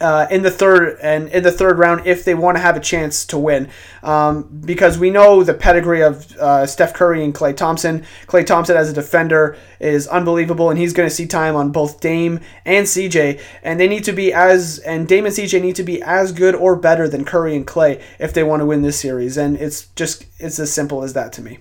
uh, 0.00 0.26
in 0.30 0.42
the 0.42 0.50
third 0.50 0.98
and 1.02 1.28
in 1.30 1.42
the 1.42 1.50
third 1.50 1.78
round 1.78 2.06
if 2.06 2.24
they 2.24 2.34
want 2.34 2.56
to 2.56 2.60
have 2.60 2.76
a 2.76 2.80
chance 2.80 3.24
to 3.24 3.38
win, 3.38 3.68
um, 4.02 4.42
because 4.64 4.98
we 4.98 5.10
know 5.10 5.42
the 5.42 5.54
pedigree 5.54 6.02
of 6.02 6.36
uh, 6.36 6.66
Steph 6.66 6.92
Curry 6.92 7.24
and 7.24 7.34
Klay 7.34 7.56
Thompson. 7.56 8.04
Klay 8.26 8.44
Thompson 8.44 8.76
as 8.76 8.90
a 8.90 8.92
defender 8.92 9.56
is 9.80 10.06
unbelievable, 10.08 10.68
and 10.68 10.78
he's 10.78 10.92
going 10.92 11.08
to 11.08 11.14
see 11.14 11.26
time 11.26 11.56
on 11.56 11.72
both 11.72 12.00
Dame 12.00 12.40
and 12.64 12.86
CJ, 12.86 13.40
and 13.62 13.80
they 13.80 13.88
need 13.88 14.04
to 14.04 14.12
be 14.12 14.32
as 14.32 14.78
and 14.80 15.08
Dame 15.08 15.26
and 15.26 15.34
CJ 15.34 15.62
need 15.62 15.76
to 15.76 15.82
be 15.82 16.02
as 16.02 16.32
good 16.32 16.54
or 16.54 16.76
better 16.76 17.08
than 17.08 17.24
Curry 17.24 17.56
and 17.56 17.66
Klay 17.66 18.02
if 18.18 18.34
they 18.34 18.42
want 18.42 18.60
to 18.60 18.66
win 18.66 18.82
this 18.82 19.00
series, 19.00 19.38
and 19.38 19.56
it's 19.56 19.86
just 19.96 20.26
it's 20.38 20.58
as 20.58 20.72
simple 20.72 21.02
as 21.02 21.14
that 21.14 21.32
to 21.34 21.42
me. 21.42 21.58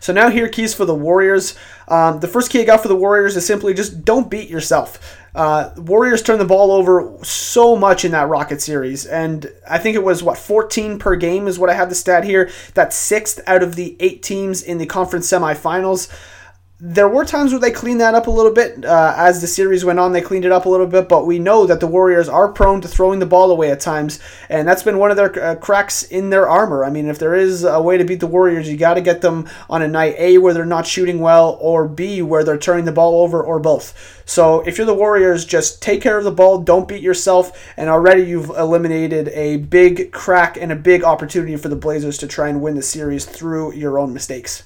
So 0.00 0.12
now 0.12 0.30
here 0.30 0.48
keys 0.48 0.74
for 0.74 0.84
the 0.84 0.94
Warriors. 0.94 1.56
Um, 1.86 2.20
the 2.20 2.28
first 2.28 2.50
key 2.50 2.60
I 2.60 2.64
got 2.64 2.82
for 2.82 2.88
the 2.88 2.96
Warriors 2.96 3.36
is 3.36 3.46
simply 3.46 3.74
just 3.74 4.04
don't 4.04 4.30
beat 4.30 4.48
yourself. 4.48 5.18
Uh, 5.34 5.70
Warriors 5.76 6.22
turned 6.22 6.40
the 6.40 6.46
ball 6.46 6.72
over 6.72 7.16
so 7.22 7.76
much 7.76 8.04
in 8.04 8.12
that 8.12 8.28
Rocket 8.28 8.60
series, 8.60 9.06
and 9.06 9.52
I 9.68 9.78
think 9.78 9.94
it 9.94 10.02
was 10.02 10.22
what 10.22 10.38
14 10.38 10.98
per 10.98 11.14
game 11.14 11.46
is 11.46 11.58
what 11.58 11.70
I 11.70 11.74
have 11.74 11.88
the 11.88 11.94
stat 11.94 12.24
here. 12.24 12.50
That's 12.74 12.96
sixth 12.96 13.40
out 13.46 13.62
of 13.62 13.76
the 13.76 13.96
eight 14.00 14.22
teams 14.22 14.62
in 14.62 14.78
the 14.78 14.86
conference 14.86 15.30
semifinals 15.30 16.10
there 16.82 17.08
were 17.08 17.26
times 17.26 17.52
where 17.52 17.60
they 17.60 17.70
cleaned 17.70 18.00
that 18.00 18.14
up 18.14 18.26
a 18.26 18.30
little 18.30 18.52
bit 18.52 18.86
uh, 18.86 19.12
as 19.14 19.42
the 19.42 19.46
series 19.46 19.84
went 19.84 19.98
on. 19.98 20.12
They 20.12 20.22
cleaned 20.22 20.46
it 20.46 20.52
up 20.52 20.64
a 20.64 20.68
little 20.68 20.86
bit, 20.86 21.10
but 21.10 21.26
we 21.26 21.38
know 21.38 21.66
that 21.66 21.78
the 21.78 21.86
Warriors 21.86 22.26
are 22.26 22.50
prone 22.50 22.80
to 22.80 22.88
throwing 22.88 23.18
the 23.18 23.26
ball 23.26 23.50
away 23.50 23.70
at 23.70 23.80
times, 23.80 24.18
and 24.48 24.66
that's 24.66 24.82
been 24.82 24.96
one 24.96 25.10
of 25.10 25.18
their 25.18 25.44
uh, 25.44 25.54
cracks 25.56 26.04
in 26.04 26.30
their 26.30 26.48
armor. 26.48 26.82
I 26.82 26.88
mean, 26.88 27.06
if 27.06 27.18
there 27.18 27.34
is 27.34 27.64
a 27.64 27.82
way 27.82 27.98
to 27.98 28.04
beat 28.04 28.20
the 28.20 28.26
Warriors, 28.26 28.66
you 28.66 28.78
got 28.78 28.94
to 28.94 29.02
get 29.02 29.20
them 29.20 29.46
on 29.68 29.82
a 29.82 29.88
night 29.88 30.14
A 30.16 30.38
where 30.38 30.54
they're 30.54 30.64
not 30.64 30.86
shooting 30.86 31.20
well, 31.20 31.58
or 31.60 31.86
B 31.86 32.22
where 32.22 32.44
they're 32.44 32.56
turning 32.56 32.86
the 32.86 32.92
ball 32.92 33.22
over, 33.22 33.42
or 33.42 33.60
both. 33.60 34.22
So 34.24 34.60
if 34.60 34.78
you're 34.78 34.86
the 34.86 34.94
Warriors, 34.94 35.44
just 35.44 35.82
take 35.82 36.00
care 36.00 36.16
of 36.16 36.24
the 36.24 36.30
ball, 36.30 36.60
don't 36.60 36.88
beat 36.88 37.02
yourself, 37.02 37.74
and 37.76 37.90
already 37.90 38.22
you've 38.22 38.48
eliminated 38.48 39.28
a 39.28 39.58
big 39.58 40.12
crack 40.12 40.56
and 40.56 40.72
a 40.72 40.76
big 40.76 41.04
opportunity 41.04 41.56
for 41.56 41.68
the 41.68 41.76
Blazers 41.76 42.16
to 42.18 42.26
try 42.26 42.48
and 42.48 42.62
win 42.62 42.74
the 42.74 42.82
series 42.82 43.26
through 43.26 43.74
your 43.74 43.98
own 43.98 44.14
mistakes. 44.14 44.62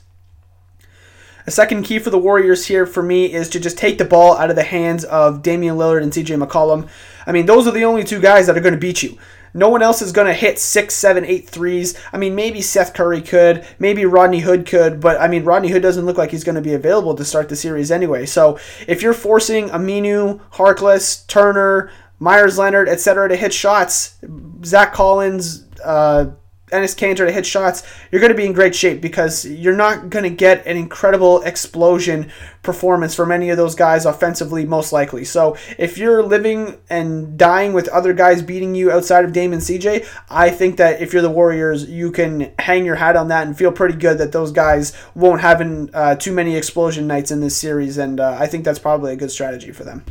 A 1.46 1.50
second 1.50 1.82
key 1.82 1.98
for 1.98 2.08
the 2.08 2.18
Warriors 2.18 2.66
here 2.66 2.86
for 2.86 3.02
me 3.02 3.30
is 3.30 3.50
to 3.50 3.60
just 3.60 3.76
take 3.76 3.98
the 3.98 4.04
ball 4.06 4.36
out 4.38 4.48
of 4.48 4.56
the 4.56 4.62
hands 4.62 5.04
of 5.04 5.42
Damian 5.42 5.76
Lillard 5.76 6.02
and 6.02 6.10
CJ 6.10 6.42
McCollum. 6.42 6.88
I 7.26 7.32
mean, 7.32 7.44
those 7.44 7.66
are 7.66 7.70
the 7.72 7.84
only 7.84 8.02
two 8.02 8.18
guys 8.18 8.46
that 8.46 8.56
are 8.56 8.62
going 8.62 8.74
to 8.74 8.80
beat 8.80 9.02
you. 9.02 9.18
No 9.52 9.68
one 9.68 9.82
else 9.82 10.00
is 10.00 10.10
going 10.10 10.26
to 10.26 10.32
hit 10.32 10.58
six, 10.58 10.94
seven, 10.94 11.24
eight 11.24 11.48
threes. 11.48 11.96
I 12.12 12.16
mean, 12.16 12.34
maybe 12.34 12.62
Seth 12.62 12.94
Curry 12.94 13.20
could, 13.20 13.64
maybe 13.78 14.06
Rodney 14.06 14.40
Hood 14.40 14.66
could, 14.66 15.00
but 15.00 15.20
I 15.20 15.28
mean, 15.28 15.44
Rodney 15.44 15.68
Hood 15.68 15.82
doesn't 15.82 16.06
look 16.06 16.16
like 16.16 16.30
he's 16.30 16.44
going 16.44 16.56
to 16.56 16.62
be 16.62 16.74
available 16.74 17.14
to 17.14 17.24
start 17.24 17.50
the 17.50 17.56
series 17.56 17.90
anyway. 17.90 18.24
So 18.24 18.58
if 18.88 19.02
you're 19.02 19.12
forcing 19.12 19.68
Aminu, 19.68 20.40
Harkless, 20.54 21.26
Turner, 21.26 21.90
Meyers 22.18 22.56
Leonard, 22.56 22.88
etc., 22.88 23.28
to 23.28 23.36
hit 23.36 23.52
shots, 23.52 24.16
Zach 24.64 24.94
Collins, 24.94 25.66
uh, 25.84 26.30
Enes 26.74 26.96
Kanter 26.96 27.26
to 27.26 27.32
hit 27.32 27.46
shots, 27.46 27.82
you're 28.10 28.20
going 28.20 28.32
to 28.32 28.36
be 28.36 28.46
in 28.46 28.52
great 28.52 28.74
shape 28.74 29.00
because 29.00 29.46
you're 29.46 29.76
not 29.76 30.10
going 30.10 30.24
to 30.24 30.30
get 30.30 30.66
an 30.66 30.76
incredible 30.76 31.40
explosion 31.42 32.30
performance 32.62 33.14
from 33.14 33.30
any 33.30 33.50
of 33.50 33.56
those 33.56 33.74
guys 33.74 34.06
offensively, 34.06 34.66
most 34.66 34.92
likely. 34.92 35.24
So 35.24 35.56
if 35.78 35.96
you're 35.98 36.22
living 36.22 36.78
and 36.90 37.38
dying 37.38 37.72
with 37.72 37.88
other 37.88 38.12
guys 38.12 38.42
beating 38.42 38.74
you 38.74 38.90
outside 38.90 39.24
of 39.24 39.32
Damon 39.32 39.60
CJ, 39.60 40.06
I 40.28 40.50
think 40.50 40.76
that 40.78 41.00
if 41.00 41.12
you're 41.12 41.22
the 41.22 41.30
Warriors, 41.30 41.88
you 41.88 42.10
can 42.10 42.52
hang 42.58 42.84
your 42.84 42.96
hat 42.96 43.16
on 43.16 43.28
that 43.28 43.46
and 43.46 43.56
feel 43.56 43.72
pretty 43.72 43.96
good 43.96 44.18
that 44.18 44.32
those 44.32 44.50
guys 44.50 44.92
won't 45.14 45.40
have 45.40 45.54
uh, 45.94 46.16
too 46.16 46.32
many 46.32 46.56
explosion 46.56 47.06
nights 47.06 47.30
in 47.30 47.40
this 47.40 47.56
series. 47.56 47.98
And 47.98 48.18
uh, 48.18 48.36
I 48.38 48.46
think 48.46 48.64
that's 48.64 48.78
probably 48.78 49.12
a 49.12 49.16
good 49.16 49.30
strategy 49.30 49.70
for 49.70 49.84
them. 49.84 50.04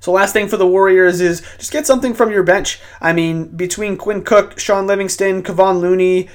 So 0.00 0.12
last 0.12 0.32
thing 0.32 0.48
for 0.48 0.56
the 0.56 0.66
Warriors 0.66 1.20
is 1.20 1.42
just 1.58 1.72
get 1.72 1.86
something 1.86 2.14
from 2.14 2.30
your 2.30 2.42
bench. 2.42 2.80
I 3.00 3.12
mean, 3.12 3.48
between 3.48 3.96
Quinn 3.96 4.24
Cook, 4.24 4.58
Shaun 4.58 4.86
Livingston, 4.86 5.42
Kevon 5.42 5.80
Looney, 5.80 6.28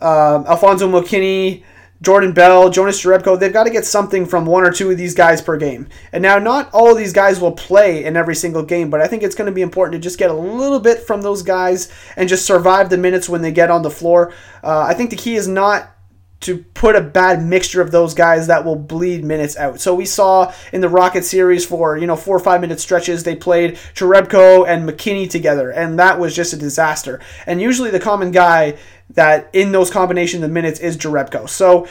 uh, 0.00 0.44
Alfonzo 0.46 0.88
McKinnie, 0.88 1.64
Jordan 2.02 2.32
Bell, 2.32 2.70
Jonas 2.70 3.02
Jerebko, 3.02 3.40
they've 3.40 3.52
got 3.52 3.64
to 3.64 3.70
get 3.70 3.86
something 3.86 4.26
from 4.26 4.44
one 4.44 4.64
or 4.64 4.70
two 4.70 4.90
of 4.90 4.98
these 4.98 5.14
guys 5.14 5.40
per 5.40 5.56
game. 5.56 5.88
And 6.12 6.22
now, 6.22 6.38
not 6.38 6.70
all 6.72 6.92
of 6.92 6.98
these 6.98 7.12
guys 7.12 7.40
will 7.40 7.52
play 7.52 8.04
in 8.04 8.16
every 8.16 8.34
single 8.34 8.62
game, 8.62 8.90
but 8.90 9.00
I 9.00 9.08
think 9.08 9.22
it's 9.22 9.34
going 9.34 9.46
to 9.46 9.54
be 9.54 9.62
important 9.62 9.94
to 9.94 10.06
just 10.06 10.18
get 10.18 10.30
a 10.30 10.34
little 10.34 10.78
bit 10.78 11.00
from 11.00 11.22
those 11.22 11.42
guys 11.42 11.90
and 12.16 12.28
just 12.28 12.46
survive 12.46 12.90
the 12.90 12.98
minutes 12.98 13.28
when 13.28 13.42
they 13.42 13.50
get 13.50 13.70
on 13.70 13.82
the 13.82 13.90
floor. 13.90 14.32
Uh, 14.62 14.80
I 14.80 14.94
think 14.94 15.10
the 15.10 15.16
key 15.16 15.36
is 15.36 15.48
not 15.48 15.95
to 16.40 16.58
put 16.74 16.94
a 16.94 17.00
bad 17.00 17.42
mixture 17.42 17.80
of 17.80 17.90
those 17.90 18.14
guys 18.14 18.46
that 18.46 18.64
will 18.64 18.76
bleed 18.76 19.24
minutes 19.24 19.56
out. 19.56 19.80
So 19.80 19.94
we 19.94 20.04
saw 20.04 20.52
in 20.72 20.80
the 20.80 20.88
Rocket 20.88 21.24
series 21.24 21.64
for, 21.64 21.96
you 21.96 22.06
know, 22.06 22.16
four 22.16 22.36
or 22.36 22.40
five 22.40 22.60
minute 22.60 22.78
stretches, 22.78 23.24
they 23.24 23.34
played 23.34 23.76
Jerebko 23.94 24.66
and 24.68 24.88
McKinnie 24.88 25.30
together, 25.30 25.70
and 25.70 25.98
that 25.98 26.18
was 26.18 26.36
just 26.36 26.52
a 26.52 26.56
disaster. 26.56 27.20
And 27.46 27.60
usually 27.60 27.90
the 27.90 28.00
common 28.00 28.32
guy 28.32 28.76
that 29.10 29.48
in 29.52 29.72
those 29.72 29.90
combinations 29.90 30.44
of 30.44 30.50
minutes 30.50 30.78
is 30.78 30.96
Jerebko. 30.96 31.48
So 31.48 31.88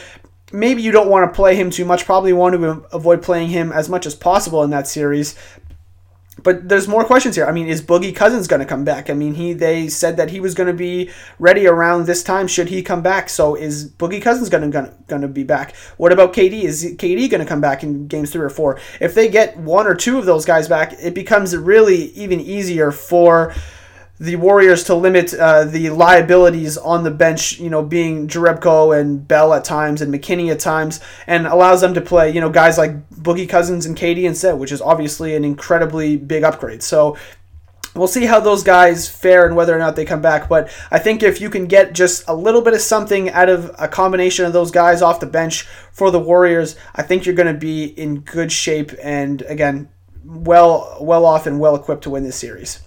maybe 0.52 0.80
you 0.80 0.92
don't 0.92 1.08
want 1.08 1.30
to 1.30 1.34
play 1.34 1.56
him 1.56 1.70
too 1.70 1.84
much, 1.84 2.04
probably 2.04 2.32
want 2.32 2.54
to 2.54 2.86
avoid 2.92 3.22
playing 3.22 3.48
him 3.48 3.72
as 3.72 3.88
much 3.88 4.06
as 4.06 4.14
possible 4.14 4.62
in 4.62 4.70
that 4.70 4.86
series 4.86 5.34
but 6.42 6.68
there's 6.68 6.86
more 6.86 7.04
questions 7.04 7.34
here. 7.34 7.46
I 7.46 7.52
mean, 7.52 7.66
is 7.66 7.80
Boogie 7.80 8.14
Cousins 8.14 8.46
going 8.46 8.60
to 8.60 8.66
come 8.66 8.84
back? 8.84 9.08
I 9.08 9.14
mean, 9.14 9.34
he 9.34 9.52
they 9.52 9.88
said 9.88 10.16
that 10.18 10.30
he 10.30 10.40
was 10.40 10.54
going 10.54 10.66
to 10.66 10.74
be 10.74 11.10
ready 11.38 11.66
around 11.66 12.06
this 12.06 12.22
time 12.22 12.46
should 12.46 12.68
he 12.68 12.82
come 12.82 13.02
back. 13.02 13.30
So 13.30 13.54
is 13.54 13.90
Boogie 13.90 14.20
Cousins 14.20 14.48
going 14.48 14.70
to 14.70 14.94
going 15.08 15.22
to 15.22 15.28
be 15.28 15.44
back? 15.44 15.74
What 15.96 16.12
about 16.12 16.34
KD? 16.34 16.64
Is 16.64 16.84
KD 16.98 17.30
going 17.30 17.40
to 17.40 17.46
come 17.46 17.60
back 17.60 17.82
in 17.82 18.06
games 18.06 18.30
three 18.30 18.44
or 18.44 18.50
four? 18.50 18.78
If 19.00 19.14
they 19.14 19.28
get 19.28 19.56
one 19.56 19.86
or 19.86 19.94
two 19.94 20.18
of 20.18 20.26
those 20.26 20.44
guys 20.44 20.68
back, 20.68 20.94
it 21.00 21.14
becomes 21.14 21.56
really 21.56 22.10
even 22.10 22.40
easier 22.40 22.92
for 22.92 23.54
the 24.18 24.36
Warriors 24.36 24.84
to 24.84 24.94
limit 24.94 25.34
uh, 25.34 25.64
the 25.64 25.90
liabilities 25.90 26.78
on 26.78 27.04
the 27.04 27.10
bench, 27.10 27.60
you 27.60 27.68
know, 27.68 27.82
being 27.82 28.28
Jerebko 28.28 28.98
and 28.98 29.26
Bell 29.26 29.52
at 29.52 29.64
times 29.64 30.00
and 30.00 30.12
McKinnie 30.12 30.50
at 30.50 30.60
times, 30.60 31.00
and 31.26 31.46
allows 31.46 31.80
them 31.80 31.94
to 31.94 32.00
play, 32.00 32.30
you 32.30 32.40
know, 32.40 32.48
guys 32.48 32.78
like 32.78 33.08
Boogie 33.10 33.48
Cousins 33.48 33.84
and 33.84 33.96
KD 33.96 34.24
instead, 34.24 34.54
which 34.54 34.72
is 34.72 34.80
obviously 34.80 35.34
an 35.34 35.44
incredibly 35.44 36.16
big 36.16 36.44
upgrade. 36.44 36.82
So 36.82 37.16
we'll 37.94 38.08
see 38.08 38.24
how 38.24 38.40
those 38.40 38.62
guys 38.62 39.08
fare 39.08 39.46
and 39.46 39.54
whether 39.54 39.74
or 39.74 39.78
not 39.78 39.96
they 39.96 40.04
come 40.04 40.22
back. 40.22 40.48
But 40.48 40.70
I 40.90 40.98
think 40.98 41.22
if 41.22 41.40
you 41.40 41.50
can 41.50 41.66
get 41.66 41.92
just 41.92 42.24
a 42.26 42.34
little 42.34 42.62
bit 42.62 42.74
of 42.74 42.80
something 42.80 43.30
out 43.30 43.50
of 43.50 43.74
a 43.78 43.88
combination 43.88 44.46
of 44.46 44.52
those 44.52 44.70
guys 44.70 45.02
off 45.02 45.20
the 45.20 45.26
bench 45.26 45.62
for 45.92 46.10
the 46.10 46.20
Warriors, 46.20 46.76
I 46.94 47.02
think 47.02 47.26
you're 47.26 47.34
going 47.34 47.52
to 47.52 47.58
be 47.58 47.84
in 47.84 48.20
good 48.20 48.50
shape 48.50 48.92
and 49.02 49.42
again, 49.42 49.90
well 50.24 50.96
well 51.00 51.24
off 51.24 51.46
and 51.46 51.60
well 51.60 51.76
equipped 51.76 52.02
to 52.02 52.10
win 52.10 52.24
this 52.24 52.36
series. 52.36 52.85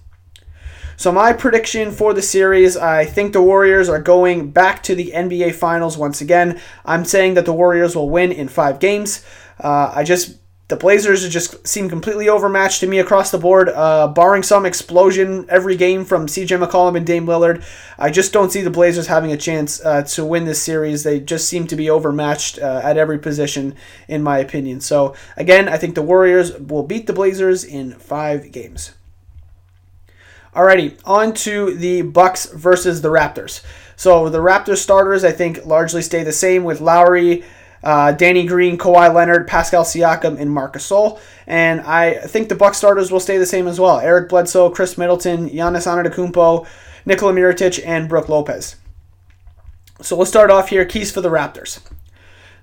So 1.00 1.13
my 1.13 1.32
prediction 1.32 1.94
for 1.94 2.13
the 2.13 2.22
series, 2.22 2.75
I 2.75 3.06
think 3.06 3.32
the 3.32 3.41
Warriors 3.41 3.88
are 3.88 4.01
going 4.01 4.51
back 4.51 4.84
to 4.84 4.96
the 4.96 5.13
NBA 5.15 5.56
Finals 5.56 5.98
once 5.98 6.20
again. 6.20 6.60
I'm 6.84 7.06
saying 7.06 7.36
that 7.36 7.46
the 7.46 7.53
Warriors 7.53 7.96
will 7.96 8.10
win 8.10 8.34
in 8.34 8.50
five 8.50 8.82
games. 8.82 9.24
Uh, 9.63 9.94
I 9.96 10.03
just 10.03 10.39
the 10.68 10.75
Blazers 10.75 11.27
just 11.29 11.65
seem 11.65 11.88
completely 11.88 12.27
overmatched 12.27 12.82
to 12.82 12.88
me 12.88 13.00
across 13.00 13.32
the 13.32 13.38
board, 13.38 13.70
uh, 13.70 14.10
barring 14.10 14.44
some 14.44 14.65
explosion 14.65 15.46
every 15.48 15.77
game 15.77 16.03
from 16.03 16.27
CJ 16.27 16.62
McCollum 16.62 16.98
and 16.98 17.08
Dame 17.08 17.25
Lillard. 17.25 17.63
I 17.98 18.12
just 18.12 18.34
don't 18.34 18.51
see 18.51 18.62
the 18.62 18.70
Blazers 18.70 19.08
having 19.08 19.32
a 19.32 19.38
chance 19.38 19.79
uh, 19.86 20.03
to 20.03 20.25
win 20.25 20.44
this 20.44 20.62
series. 20.62 21.03
They 21.03 21.22
just 21.22 21.48
seem 21.48 21.65
to 21.68 21.77
be 21.77 21.89
overmatched 21.89 22.60
uh, 22.60 22.82
at 22.84 22.98
every 22.98 23.20
position, 23.20 23.74
in 24.10 24.22
my 24.22 24.39
opinion. 24.39 24.82
So, 24.82 25.15
again, 25.38 25.70
I 25.70 25.77
think 25.77 25.96
the 25.96 26.01
Warriors 26.01 26.51
will 26.60 26.84
beat 26.84 27.08
the 27.08 27.13
Blazers 27.13 27.63
in 27.63 27.94
five 27.94 28.51
games. 28.51 28.91
Alrighty, 30.56 31.00
on 31.06 31.34
to 31.36 31.75
the 31.75 32.01
Bucks 32.01 32.48
versus 32.48 33.01
the 33.01 33.10
Raptors. 33.10 33.63
So 33.96 34.29
the 34.29 34.39
Raptors 34.39 34.77
starters, 34.77 35.24
I 35.24 35.32
think, 35.32 35.65
largely 35.65 36.01
stay 36.01 36.24
the 36.24 36.32
same 36.32 36.63
with 36.63 36.82
Lowry, 36.82 37.44
uh, 37.84 38.12
Danny 38.13 38.46
Green, 38.46 38.77
Kawhi 38.77 39.13
Leonard, 39.13 39.48
Pascal 39.48 39.84
Siakam, 39.84 40.39
and 40.39 40.51
Marc 40.51 40.74
Gasol. 40.74 41.20
And 41.48 41.82
I 41.82 42.13
think 42.13 42.50
the 42.50 42.56
Bucks 42.56 42.77
starters 42.77 43.12
will 43.12 43.20
stay 43.20 43.38
the 43.38 43.46
same 43.46 43.68
as 43.68 43.79
well. 43.79 44.00
Eric 44.00 44.29
Bledsoe, 44.29 44.70
Khris 44.70 44.98
Middleton, 44.98 45.50
Giannis 45.50 45.88
Antetokounmpo, 45.88 46.68
Nikola 47.06 47.34
Mirotic, 47.34 47.82
and 47.86 48.10
Brook 48.10 48.29
Lopez. 48.29 48.75
So 50.01 50.18
let's 50.18 50.29
start 50.29 50.50
off 50.50 50.70
here. 50.70 50.86
Keys 50.86 51.12
for 51.12 51.22
the 51.22 51.29
Raptors. 51.29 51.79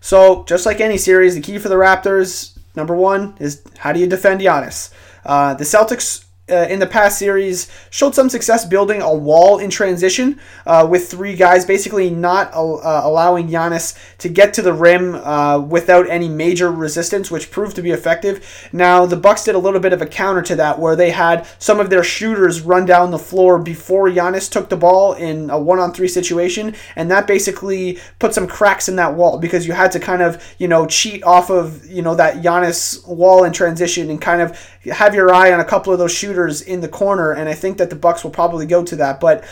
So 0.00 0.45
just 0.45 0.66
like 0.66 0.81
any 0.81 0.99
series, 0.99 1.35
the 1.35 1.40
key 1.40 1.59
for 1.59 1.69
the 1.69 1.76
Raptors, 1.76 2.57
number 2.75 2.95
one, 2.95 3.37
is 3.40 3.62
how 3.78 3.93
do 3.93 4.00
you 4.00 4.07
defend 4.07 4.40
Giannis? 4.40 4.93
Uh, 5.25 5.55
the 5.55 5.64
Celtics 5.64 6.25
uh, 6.48 6.66
in 6.70 6.78
the 6.78 6.86
past 6.86 7.18
series 7.18 7.68
showed 7.90 8.14
some 8.14 8.28
success 8.28 8.64
building 8.64 9.02
a 9.02 9.12
wall 9.12 9.58
in 9.58 9.68
transition 9.68 10.38
uh, 10.64 10.86
with 10.88 11.10
three 11.10 11.34
guys 11.34 11.64
basically 11.64 12.08
not 12.08 12.52
uh, 12.54 13.00
allowing 13.04 13.48
Giannis 13.48 13.98
to 14.18 14.28
get 14.28 14.54
to 14.54 14.62
the 14.62 14.72
rim 14.72 15.16
uh, 15.16 15.58
without 15.58 16.08
any 16.08 16.28
major 16.28 16.70
resistance, 16.70 17.30
which 17.30 17.50
proved 17.50 17.74
to 17.76 17.82
be 17.82 17.90
effective. 17.90 18.68
Now 18.72 19.06
the 19.06 19.16
Bucks 19.16 19.44
did 19.44 19.56
a 19.56 19.58
little 19.58 19.80
bit 19.80 19.92
of 19.92 20.02
a 20.02 20.06
counter 20.06 20.42
to 20.42 20.56
that, 20.56 20.78
where 20.78 20.94
they 20.94 21.10
had 21.10 21.46
some 21.58 21.80
of 21.80 21.90
their 21.90 22.04
shooters 22.04 22.60
run 22.60 22.86
down 22.86 23.10
the 23.10 23.18
floor 23.18 23.58
before 23.58 24.08
Giannis 24.08 24.50
took 24.50 24.68
the 24.68 24.76
ball 24.76 25.14
in 25.14 25.50
a 25.50 25.58
one-on-three 25.58 26.08
situation, 26.08 26.74
and 26.94 27.10
that 27.10 27.26
basically 27.26 27.98
put 28.20 28.34
some 28.34 28.46
cracks 28.46 28.88
in 28.88 28.96
that 28.96 29.14
wall 29.14 29.38
because 29.38 29.66
you 29.66 29.72
had 29.72 29.90
to 29.92 30.00
kind 30.00 30.22
of 30.22 30.42
you 30.58 30.68
know 30.68 30.86
cheat 30.86 31.24
off 31.24 31.50
of 31.50 31.84
you 31.86 32.02
know 32.02 32.14
that 32.14 32.36
Giannis 32.36 33.06
wall 33.08 33.42
in 33.42 33.52
transition 33.52 34.10
and 34.10 34.20
kind 34.20 34.40
of 34.40 34.56
have 34.93 35.14
your 35.14 35.33
eye 35.33 35.52
on 35.52 35.61
a 35.61 35.64
couple 35.64 35.93
of 35.93 35.99
those 35.99 36.12
shooters 36.12 36.62
in 36.62 36.81
the 36.81 36.88
corner, 36.88 37.33
and 37.33 37.49
I 37.49 37.55
think 37.55 37.78
that 37.78 37.90
the 37.90 37.97
Bucks 37.97 38.25
will 38.25 38.31
probably 38.31 38.66
go 38.66 38.85
to 38.85 38.97
that. 38.97 39.21
But 39.21 39.45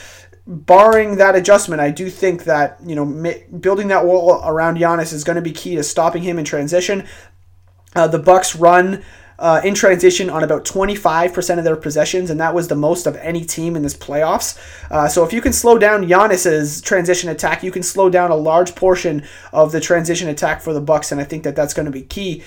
barring 0.46 1.16
that 1.16 1.34
adjustment, 1.34 1.80
I 1.80 1.90
do 1.90 2.10
think 2.10 2.44
that 2.44 2.78
you 2.84 2.94
know 2.94 3.34
building 3.60 3.88
that 3.88 4.04
wall 4.04 4.42
around 4.44 4.78
Giannis 4.78 5.12
is 5.12 5.24
going 5.24 5.36
to 5.36 5.42
be 5.42 5.52
key 5.52 5.76
to 5.76 5.82
stopping 5.82 6.22
him 6.22 6.38
in 6.38 6.44
transition. 6.44 7.06
Uh, 7.94 8.06
the 8.06 8.18
Bucks 8.18 8.56
run. 8.56 9.02
Uh, 9.36 9.60
in 9.64 9.74
transition 9.74 10.30
on 10.30 10.44
about 10.44 10.64
25% 10.64 11.58
of 11.58 11.64
their 11.64 11.74
possessions, 11.74 12.30
and 12.30 12.38
that 12.38 12.54
was 12.54 12.68
the 12.68 12.76
most 12.76 13.04
of 13.04 13.16
any 13.16 13.44
team 13.44 13.74
in 13.74 13.82
this 13.82 13.96
playoffs. 13.96 14.56
Uh, 14.92 15.08
so 15.08 15.24
if 15.24 15.32
you 15.32 15.40
can 15.40 15.52
slow 15.52 15.76
down 15.76 16.06
Giannis's 16.06 16.80
transition 16.80 17.28
attack, 17.28 17.64
you 17.64 17.72
can 17.72 17.82
slow 17.82 18.08
down 18.08 18.30
a 18.30 18.36
large 18.36 18.76
portion 18.76 19.26
of 19.52 19.72
the 19.72 19.80
transition 19.80 20.28
attack 20.28 20.62
for 20.62 20.72
the 20.72 20.80
Bucks, 20.80 21.10
and 21.10 21.20
I 21.20 21.24
think 21.24 21.42
that 21.42 21.56
that's 21.56 21.74
going 21.74 21.86
to 21.86 21.92
be 21.92 22.02
key 22.02 22.44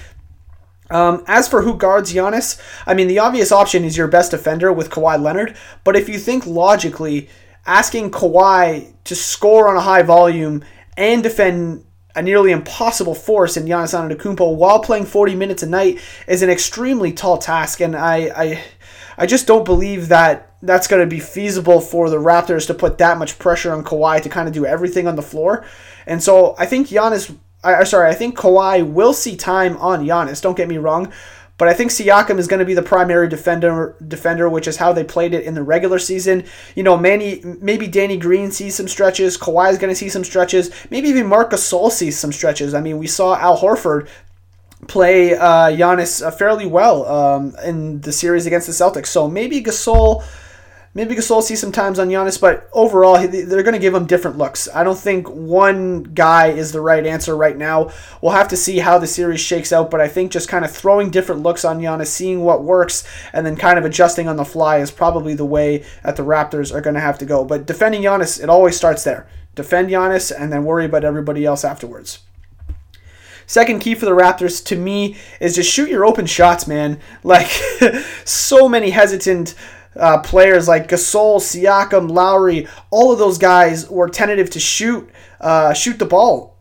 um, 0.90 1.24
as 1.28 1.48
for 1.48 1.62
who 1.62 1.76
guards 1.76 2.14
Giannis, 2.14 2.62
I 2.86 2.94
mean, 2.94 3.08
the 3.08 3.20
obvious 3.20 3.52
option 3.52 3.84
is 3.84 3.98
your 3.98 4.08
best 4.08 4.32
defender 4.32 4.72
with 4.72 4.90
Kawhi 4.90 5.22
Leonard. 5.22 5.56
But 5.84 5.96
if 5.96 6.08
you 6.08 6.18
think 6.18 6.46
logically, 6.46 7.30
asking 7.66 8.12
Kawhi 8.12 8.94
to 9.04 9.16
score 9.16 9.70
on 9.70 9.76
a 9.76 9.82
high 9.82 10.04
volume 10.04 10.64
and 10.96 11.22
defend 11.22 11.86
a 12.16 12.22
nearly 12.22 12.52
impossible 12.52 13.14
force 13.14 13.58
in 13.58 13.66
Giannis 13.66 13.94
Antetokounmpo 13.94 14.56
while 14.56 14.80
playing 14.80 15.06
40 15.06 15.36
minutes 15.36 15.62
a 15.62 15.68
night 15.68 16.00
is 16.28 16.42
an 16.42 16.50
extremely 16.50 17.12
tall 17.12 17.38
task, 17.38 17.80
and 17.80 17.96
I, 17.96 18.32
I, 18.36 18.64
I 19.20 19.26
just 19.28 19.46
don't 19.46 19.66
believe 19.66 20.08
that 20.08 20.56
that's 20.64 20.88
going 20.88 21.02
to 21.02 21.08
be 21.08 21.20
feasible 21.20 21.80
for 21.80 22.10
the 22.10 22.18
Raptors 22.18 22.66
to 22.68 22.74
put 22.74 22.98
that 22.98 23.20
much 23.20 23.38
pressure 23.38 23.72
on 23.72 23.84
Kawhi 23.84 24.22
to 24.24 24.30
kind 24.30 24.48
of 24.48 24.54
do 24.54 24.66
everything 24.66 25.08
on 25.08 25.16
the 25.16 25.22
floor. 25.22 25.64
And 26.08 26.24
so 26.24 26.56
I 26.58 26.66
think 26.66 26.88
Giannis 26.88 27.36
I, 27.74 27.84
sorry, 27.84 28.10
I 28.10 28.14
think 28.14 28.38
Kawhi 28.38 28.90
will 28.90 29.14
see 29.14 29.36
time 29.36 29.78
on 29.78 30.06
Giannis. 30.06 30.42
Don't 30.42 30.58
get 30.58 30.68
me 30.68 30.78
wrong, 30.78 31.12
but 31.58 31.68
I 31.68 31.74
think 31.74 31.92
Siakam 31.92 32.38
is 32.38 32.48
going 32.48 32.60
to 32.60 32.66
be 32.66 32.74
the 32.74 32.84
primary 32.84 33.28
defender, 33.28 33.96
defender, 34.08 34.48
which 34.48 34.68
is 34.68 34.78
how 34.78 34.94
they 34.94 35.04
played 35.04 35.34
it 35.34 35.44
in 35.44 35.56
the 35.56 35.64
regular 35.64 36.00
season. 36.00 36.46
You 36.76 36.84
know, 36.84 36.98
Manny, 36.98 37.42
maybe 37.62 37.88
Danny 37.88 38.18
Green 38.18 38.52
sees 38.52 38.76
some 38.76 38.88
stretches. 38.88 39.38
Kawhi 39.38 39.72
is 39.72 39.78
going 39.78 39.92
to 39.92 39.96
see 39.96 40.10
some 40.10 40.24
stretches. 40.24 40.70
Maybe 40.92 41.10
even 41.10 41.26
Marc 41.28 41.52
Gasol 41.52 41.92
sees 41.92 42.18
some 42.18 42.32
stretches. 42.32 42.74
I 42.74 42.82
mean, 42.82 42.98
we 43.00 43.08
saw 43.08 43.36
Al 43.36 43.58
Horford 43.58 44.08
play 44.88 45.34
uh, 45.34 45.70
Giannis 45.70 46.26
uh, 46.26 46.30
fairly 46.30 46.68
well 46.68 47.06
um, 47.08 47.56
in 47.66 48.02
the 48.02 48.12
series 48.12 48.46
against 48.46 48.68
the 48.68 48.74
Celtics. 48.74 49.08
So 49.08 49.28
maybe 49.28 49.62
Gasol 49.64 50.24
Maybe 50.94 51.16
Gasol 51.16 51.44
sees 51.44 51.60
some 51.60 51.72
times 51.72 52.00
on 52.00 52.10
Giannis, 52.10 52.42
but 52.42 52.70
overall, 52.74 53.20
they're 53.28 53.64
going 53.64 53.74
to 53.74 53.80
give 53.80 53.94
him 53.94 54.08
different 54.08 54.38
looks. 54.38 54.68
I 54.74 54.84
don't 54.84 54.98
think 54.98 55.28
one 55.30 56.04
guy 56.04 56.48
is 56.48 56.72
the 56.72 56.82
right 56.82 57.06
answer 57.06 57.36
right 57.38 57.56
now. 57.56 57.92
We'll 58.22 58.32
have 58.32 58.48
to 58.48 58.58
see 58.58 58.80
how 58.80 58.98
the 58.98 59.06
series 59.06 59.40
shakes 59.40 59.72
out, 59.72 59.92
but 59.92 60.02
I 60.02 60.08
think 60.08 60.32
just 60.32 60.50
kind 60.50 60.66
of 60.66 60.72
throwing 60.72 61.12
different 61.12 61.44
looks 61.44 61.64
on 61.64 61.80
Giannis, 61.80 62.08
seeing 62.08 62.42
what 62.42 62.64
works, 62.64 63.04
and 63.32 63.46
then 63.46 63.56
kind 63.56 63.78
of 63.78 63.86
adjusting 63.86 64.28
on 64.28 64.38
the 64.38 64.46
fly 64.46 64.78
is 64.78 64.90
probably 64.90 65.36
the 65.36 65.46
way 65.46 65.86
that 66.04 66.16
the 66.16 66.24
Raptors 66.24 66.74
are 66.74 66.82
going 66.82 66.96
to 66.96 67.00
have 67.00 67.20
to 67.20 67.26
go. 67.26 67.46
But 67.46 67.68
defending 67.68 68.02
Giannis, 68.02 68.42
it 68.42 68.50
always 68.50 68.76
starts 68.76 69.04
there. 69.04 69.28
Defend 69.54 69.90
Giannis 69.90 70.32
and 70.36 70.52
then 70.52 70.66
worry 70.66 70.86
about 70.86 71.04
everybody 71.04 71.46
else 71.46 71.64
afterwards. 71.64 72.20
Second 73.48 73.80
key 73.80 73.96
for 73.96 74.06
the 74.06 74.12
Raptors 74.12 74.64
to 74.66 74.76
me 74.76 75.16
is 75.40 75.56
just 75.56 75.72
shoot 75.72 75.90
your 75.90 76.06
open 76.06 76.26
shots, 76.26 76.68
man. 76.68 77.00
Like 77.24 77.48
so 78.26 78.68
many 78.68 78.90
hesitant 78.90 79.56
uh, 80.00 80.20
players 80.20 80.68
like 80.68 80.88
Gasol, 80.88 81.40
Siakam, 81.40 82.10
Lowry, 82.10 82.68
all 82.90 83.12
of 83.12 83.20
those 83.20 83.38
guys 83.38 83.90
were 83.90 84.10
tentative 84.10 84.50
to 84.52 84.60
shoot 84.60 85.10
uh, 85.40 85.74
shoot 85.74 86.00
the 86.00 86.06
ball 86.06 86.57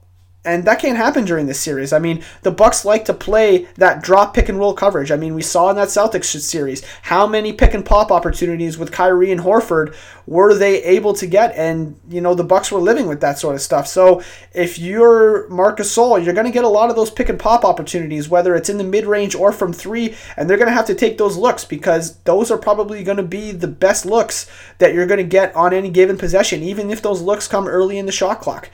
and 0.47 0.65
that 0.65 0.79
can't 0.79 0.97
happen 0.97 1.25
during 1.25 1.47
this 1.47 1.61
series. 1.61 1.93
I 1.93 1.99
mean, 1.99 2.23
the 2.43 2.51
Bucks 2.51 2.85
like 2.85 3.05
to 3.07 3.15
play 3.15 3.67
that 3.75 4.03
drop 4.03 4.35
pick 4.35 4.49
and 4.49 4.59
roll 4.59 4.75
coverage. 4.75 5.11
I 5.11 5.17
mean, 5.17 5.35
we 5.35 5.43
saw 5.43 5.71
in 5.71 5.77
that 5.77 5.89
Celtics 5.89 6.27
series 6.41 6.85
how 7.03 7.27
many 7.27 7.53
pick 7.53 7.75
and 7.75 7.85
pop 7.85 8.13
opportunities 8.13 8.79
with 8.79 8.93
Kyrie 8.93 9.33
and 9.33 9.41
Horford 9.41 9.95
were 10.27 10.55
they 10.55 10.83
able 10.83 11.13
to 11.15 11.27
get, 11.27 11.55
and 11.57 11.99
you 12.09 12.21
know 12.21 12.35
the 12.35 12.45
Bucks 12.45 12.71
were 12.71 12.81
living 12.81 13.07
with 13.07 13.21
that 13.21 13.39
sort 13.39 13.55
of 13.55 13.61
stuff. 13.61 13.87
So 13.87 14.23
if 14.53 14.79
you're 14.79 15.49
Marcus 15.49 15.97
Gasol, 15.97 16.25
you're 16.25 16.35
going 16.35 16.47
to 16.47 16.53
get 16.53 16.65
a 16.65 16.69
lot 16.69 16.91
of 16.91 16.97
those 16.97 17.11
pick 17.11 17.29
and 17.29 17.39
pop 17.39 17.65
opportunities, 17.65 18.29
whether 18.29 18.55
it's 18.55 18.69
in 18.69 18.79
the 18.79 18.85
mid 18.85 19.07
range 19.07 19.35
or 19.35 19.53
from 19.53 19.73
three, 19.73 20.15
and 20.37 20.49
they're 20.49 20.57
going 20.57 20.69
to 20.69 20.75
have 20.75 20.87
to 20.87 20.95
take 20.95 21.19
those 21.19 21.37
looks 21.37 21.65
because 21.65 22.17
those 22.21 22.51
are 22.51 22.59
probably 22.59 23.03
going 23.03 23.17
to 23.17 23.23
be 23.23 23.53
the 23.53 23.69
best 23.69 24.07
looks 24.07 24.51
that 24.79 24.95
you're 24.95 25.07
going 25.07 25.19
to 25.19 25.25
get 25.25 25.55
on 25.55 25.73
any 25.73 25.91
given 25.91 26.19
possession, 26.19 26.63
even 26.63 26.91
if 26.91 27.03
those 27.03 27.23
looks 27.23 27.49
come 27.49 27.67
early 27.67 27.99
in 27.99 28.07
the 28.07 28.13
shot 28.13 28.41
clock. 28.41 28.71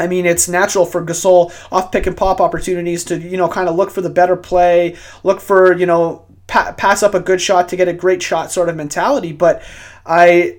I 0.00 0.06
mean, 0.06 0.24
it's 0.24 0.48
natural 0.48 0.86
for 0.86 1.04
Gasol 1.04 1.52
off 1.70 1.92
pick 1.92 2.06
and 2.06 2.16
pop 2.16 2.40
opportunities 2.40 3.04
to, 3.04 3.18
you 3.18 3.36
know, 3.36 3.48
kind 3.48 3.68
of 3.68 3.76
look 3.76 3.90
for 3.90 4.00
the 4.00 4.08
better 4.08 4.34
play, 4.34 4.96
look 5.22 5.40
for, 5.40 5.76
you 5.76 5.84
know, 5.84 6.24
pa- 6.46 6.72
pass 6.72 7.02
up 7.02 7.14
a 7.14 7.20
good 7.20 7.40
shot 7.40 7.68
to 7.68 7.76
get 7.76 7.86
a 7.86 7.92
great 7.92 8.22
shot 8.22 8.50
sort 8.50 8.70
of 8.70 8.76
mentality. 8.76 9.32
But 9.32 9.62
I, 10.06 10.56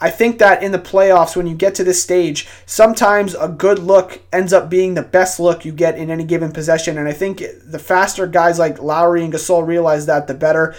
I 0.00 0.10
think 0.10 0.38
that 0.38 0.62
in 0.62 0.72
the 0.72 0.78
playoffs, 0.78 1.34
when 1.34 1.46
you 1.46 1.54
get 1.54 1.74
to 1.76 1.84
this 1.84 2.02
stage, 2.02 2.46
sometimes 2.66 3.34
a 3.34 3.48
good 3.48 3.78
look 3.78 4.20
ends 4.32 4.52
up 4.52 4.68
being 4.68 4.92
the 4.92 5.02
best 5.02 5.40
look 5.40 5.64
you 5.64 5.72
get 5.72 5.96
in 5.96 6.10
any 6.10 6.24
given 6.24 6.52
possession. 6.52 6.98
And 6.98 7.08
I 7.08 7.12
think 7.12 7.42
the 7.64 7.78
faster 7.78 8.26
guys 8.26 8.58
like 8.58 8.82
Lowry 8.82 9.24
and 9.24 9.32
Gasol 9.32 9.66
realize 9.66 10.04
that, 10.04 10.26
the 10.26 10.34
better. 10.34 10.74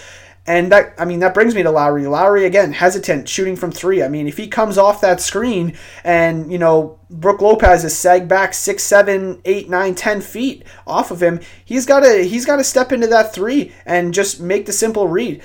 And 0.47 0.71
that, 0.71 0.93
I 0.99 1.05
mean, 1.05 1.19
that 1.21 1.33
brings 1.33 1.55
me 1.55 1.63
to 1.63 1.71
Lowry. 1.71 2.05
Lowry, 2.05 2.45
again, 2.45 2.71
hesitant, 2.71 3.27
shooting 3.27 3.55
from 3.55 3.71
three. 3.71 4.03
I 4.03 4.07
mean, 4.07 4.27
if 4.27 4.37
he 4.37 4.47
comes 4.47 4.77
off 4.77 5.01
that 5.01 5.19
screen 5.19 5.75
and, 6.03 6.51
you 6.51 6.59
know, 6.59 6.99
Brook 7.09 7.41
Lopez 7.41 7.83
is 7.83 7.97
sagged 7.97 8.27
back 8.27 8.53
six, 8.53 8.83
seven, 8.83 9.41
eight, 9.45 9.69
nine, 9.69 9.95
ten 9.95 10.21
feet 10.21 10.63
off 10.85 11.09
of 11.09 11.23
him, 11.23 11.39
he's 11.63 11.87
got 11.87 12.01
to 12.01 12.23
he's 12.23 12.45
got 12.45 12.57
to 12.57 12.63
step 12.63 12.91
into 12.91 13.07
that 13.07 13.33
three 13.33 13.71
and 13.87 14.13
just 14.13 14.39
make 14.39 14.67
the 14.67 14.71
simple 14.71 15.07
read. 15.07 15.41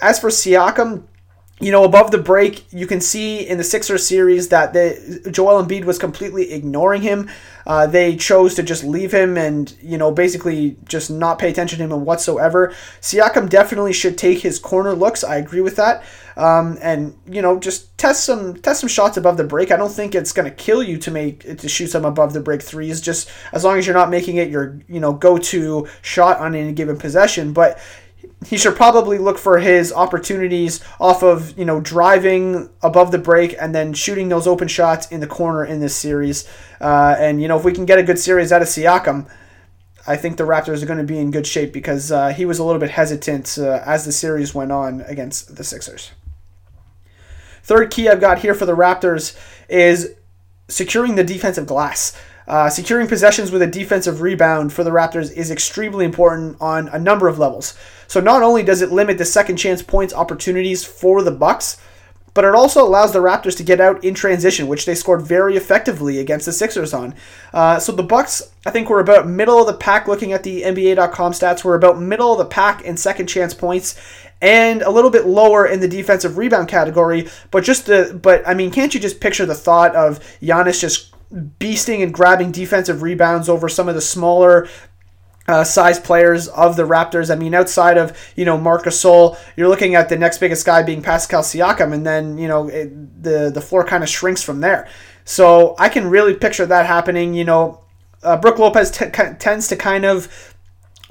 As 0.00 0.18
for 0.18 0.30
Siakam, 0.30 1.04
you 1.62 1.70
know, 1.70 1.84
above 1.84 2.10
the 2.10 2.18
break, 2.18 2.64
you 2.72 2.88
can 2.88 3.00
see 3.00 3.46
in 3.46 3.56
the 3.56 3.62
Sixers 3.62 4.04
series 4.04 4.48
that 4.48 4.72
the 4.72 5.30
Joel 5.30 5.64
Embiid 5.64 5.84
was 5.84 5.96
completely 5.96 6.52
ignoring 6.52 7.02
him. 7.02 7.30
Uh, 7.64 7.86
they 7.86 8.16
chose 8.16 8.56
to 8.56 8.64
just 8.64 8.82
leave 8.82 9.12
him 9.14 9.38
and 9.38 9.76
you 9.80 9.96
know 9.96 10.10
basically 10.10 10.76
just 10.84 11.08
not 11.08 11.38
pay 11.38 11.48
attention 11.48 11.78
to 11.78 11.84
him 11.84 12.04
whatsoever. 12.04 12.74
Siakam 13.00 13.48
definitely 13.48 13.92
should 13.92 14.18
take 14.18 14.40
his 14.40 14.58
corner 14.58 14.92
looks. 14.92 15.22
I 15.22 15.36
agree 15.36 15.60
with 15.60 15.76
that. 15.76 16.02
Um, 16.36 16.78
and 16.82 17.16
you 17.28 17.40
know 17.40 17.60
just 17.60 17.96
test 17.96 18.24
some 18.24 18.56
test 18.56 18.80
some 18.80 18.88
shots 18.88 19.16
above 19.16 19.36
the 19.36 19.44
break. 19.44 19.70
I 19.70 19.76
don't 19.76 19.92
think 19.92 20.16
it's 20.16 20.32
going 20.32 20.50
to 20.50 20.56
kill 20.56 20.82
you 20.82 20.98
to 20.98 21.12
make 21.12 21.58
to 21.58 21.68
shoot 21.68 21.88
some 21.88 22.04
above 22.04 22.32
the 22.32 22.40
break 22.40 22.62
threes. 22.62 23.00
Just 23.00 23.30
as 23.52 23.62
long 23.62 23.78
as 23.78 23.86
you're 23.86 23.94
not 23.94 24.10
making 24.10 24.38
it 24.38 24.50
your 24.50 24.80
you 24.88 24.98
know 24.98 25.12
go 25.12 25.38
to 25.38 25.86
shot 26.00 26.40
on 26.40 26.56
any 26.56 26.72
given 26.72 26.96
possession. 26.96 27.52
But 27.52 27.78
he 28.46 28.56
should 28.56 28.76
probably 28.76 29.18
look 29.18 29.38
for 29.38 29.58
his 29.58 29.92
opportunities 29.92 30.82
off 31.00 31.22
of 31.22 31.56
you 31.58 31.64
know 31.64 31.80
driving 31.80 32.70
above 32.82 33.10
the 33.12 33.18
break 33.18 33.54
and 33.60 33.74
then 33.74 33.92
shooting 33.92 34.28
those 34.28 34.46
open 34.46 34.68
shots 34.68 35.06
in 35.08 35.20
the 35.20 35.26
corner 35.26 35.64
in 35.64 35.80
this 35.80 35.94
series. 35.94 36.48
Uh, 36.80 37.14
and 37.18 37.40
you 37.40 37.48
know 37.48 37.56
if 37.56 37.64
we 37.64 37.72
can 37.72 37.86
get 37.86 37.98
a 37.98 38.02
good 38.02 38.18
series 38.18 38.52
out 38.52 38.62
of 38.62 38.68
Siakam, 38.68 39.28
I 40.06 40.16
think 40.16 40.36
the 40.36 40.44
Raptors 40.44 40.82
are 40.82 40.86
going 40.86 40.98
to 40.98 41.04
be 41.04 41.18
in 41.18 41.30
good 41.30 41.46
shape 41.46 41.72
because 41.72 42.10
uh, 42.10 42.30
he 42.30 42.44
was 42.44 42.58
a 42.58 42.64
little 42.64 42.80
bit 42.80 42.90
hesitant 42.90 43.56
uh, 43.58 43.82
as 43.84 44.04
the 44.04 44.12
series 44.12 44.54
went 44.54 44.72
on 44.72 45.02
against 45.02 45.56
the 45.56 45.64
Sixers. 45.64 46.10
Third 47.62 47.90
key 47.92 48.08
I've 48.08 48.20
got 48.20 48.40
here 48.40 48.54
for 48.54 48.66
the 48.66 48.74
Raptors 48.74 49.38
is 49.68 50.14
securing 50.68 51.14
the 51.14 51.24
defensive 51.24 51.66
glass. 51.66 52.18
Uh, 52.48 52.68
securing 52.68 53.06
possessions 53.06 53.52
with 53.52 53.62
a 53.62 53.66
defensive 53.68 54.20
rebound 54.20 54.72
for 54.72 54.82
the 54.82 54.90
Raptors 54.90 55.32
is 55.32 55.50
extremely 55.50 56.04
important 56.04 56.56
on 56.60 56.88
a 56.88 56.98
number 56.98 57.28
of 57.28 57.38
levels. 57.38 57.78
So 58.12 58.20
not 58.20 58.42
only 58.42 58.62
does 58.62 58.82
it 58.82 58.92
limit 58.92 59.16
the 59.16 59.24
second 59.24 59.56
chance 59.56 59.80
points 59.80 60.12
opportunities 60.12 60.84
for 60.84 61.22
the 61.22 61.30
Bucks, 61.30 61.78
but 62.34 62.44
it 62.44 62.54
also 62.54 62.86
allows 62.86 63.14
the 63.14 63.20
Raptors 63.20 63.56
to 63.56 63.62
get 63.62 63.80
out 63.80 64.04
in 64.04 64.12
transition, 64.12 64.68
which 64.68 64.84
they 64.84 64.94
scored 64.94 65.22
very 65.22 65.56
effectively 65.56 66.18
against 66.18 66.44
the 66.44 66.52
Sixers 66.52 66.92
on. 66.92 67.14
Uh, 67.54 67.78
so 67.78 67.90
the 67.90 68.02
Bucks, 68.02 68.52
I 68.66 68.70
think, 68.70 68.90
were 68.90 69.00
about 69.00 69.26
middle 69.26 69.58
of 69.58 69.66
the 69.66 69.72
pack. 69.72 70.08
Looking 70.08 70.34
at 70.34 70.42
the 70.42 70.60
NBA.com 70.60 71.32
stats, 71.32 71.64
were 71.64 71.74
about 71.74 72.02
middle 72.02 72.32
of 72.32 72.36
the 72.36 72.44
pack 72.44 72.82
in 72.82 72.98
second 72.98 73.28
chance 73.28 73.54
points, 73.54 73.98
and 74.42 74.82
a 74.82 74.90
little 74.90 75.10
bit 75.10 75.24
lower 75.24 75.64
in 75.64 75.80
the 75.80 75.88
defensive 75.88 76.36
rebound 76.36 76.68
category. 76.68 77.30
But 77.50 77.64
just 77.64 77.86
the, 77.86 78.20
but 78.22 78.46
I 78.46 78.52
mean, 78.52 78.70
can't 78.72 78.92
you 78.92 79.00
just 79.00 79.20
picture 79.20 79.46
the 79.46 79.54
thought 79.54 79.96
of 79.96 80.20
Giannis 80.42 80.82
just 80.82 81.14
beasting 81.32 82.02
and 82.02 82.12
grabbing 82.12 82.52
defensive 82.52 83.00
rebounds 83.00 83.48
over 83.48 83.68
some 83.70 83.88
of 83.88 83.94
the 83.94 84.02
smaller 84.02 84.68
uh, 85.48 85.64
size 85.64 85.98
players 85.98 86.48
of 86.48 86.76
the 86.76 86.84
Raptors. 86.84 87.30
I 87.30 87.36
mean, 87.36 87.54
outside 87.54 87.98
of 87.98 88.16
you 88.36 88.44
know 88.44 88.56
Marcus 88.58 89.02
Gasol, 89.02 89.38
you're 89.56 89.68
looking 89.68 89.94
at 89.94 90.08
the 90.08 90.16
next 90.16 90.38
biggest 90.38 90.64
guy 90.64 90.82
being 90.82 91.02
Pascal 91.02 91.42
Siakam, 91.42 91.92
and 91.92 92.06
then 92.06 92.38
you 92.38 92.48
know 92.48 92.68
it, 92.68 93.22
the 93.22 93.50
the 93.52 93.60
floor 93.60 93.84
kind 93.84 94.02
of 94.02 94.08
shrinks 94.08 94.42
from 94.42 94.60
there. 94.60 94.88
So 95.24 95.74
I 95.78 95.88
can 95.88 96.08
really 96.08 96.34
picture 96.34 96.66
that 96.66 96.86
happening. 96.86 97.34
You 97.34 97.44
know, 97.44 97.80
uh, 98.22 98.36
Brook 98.36 98.58
Lopez 98.58 98.90
t- 98.90 99.06
tends 99.10 99.68
to 99.68 99.76
kind 99.76 100.04
of 100.04 100.54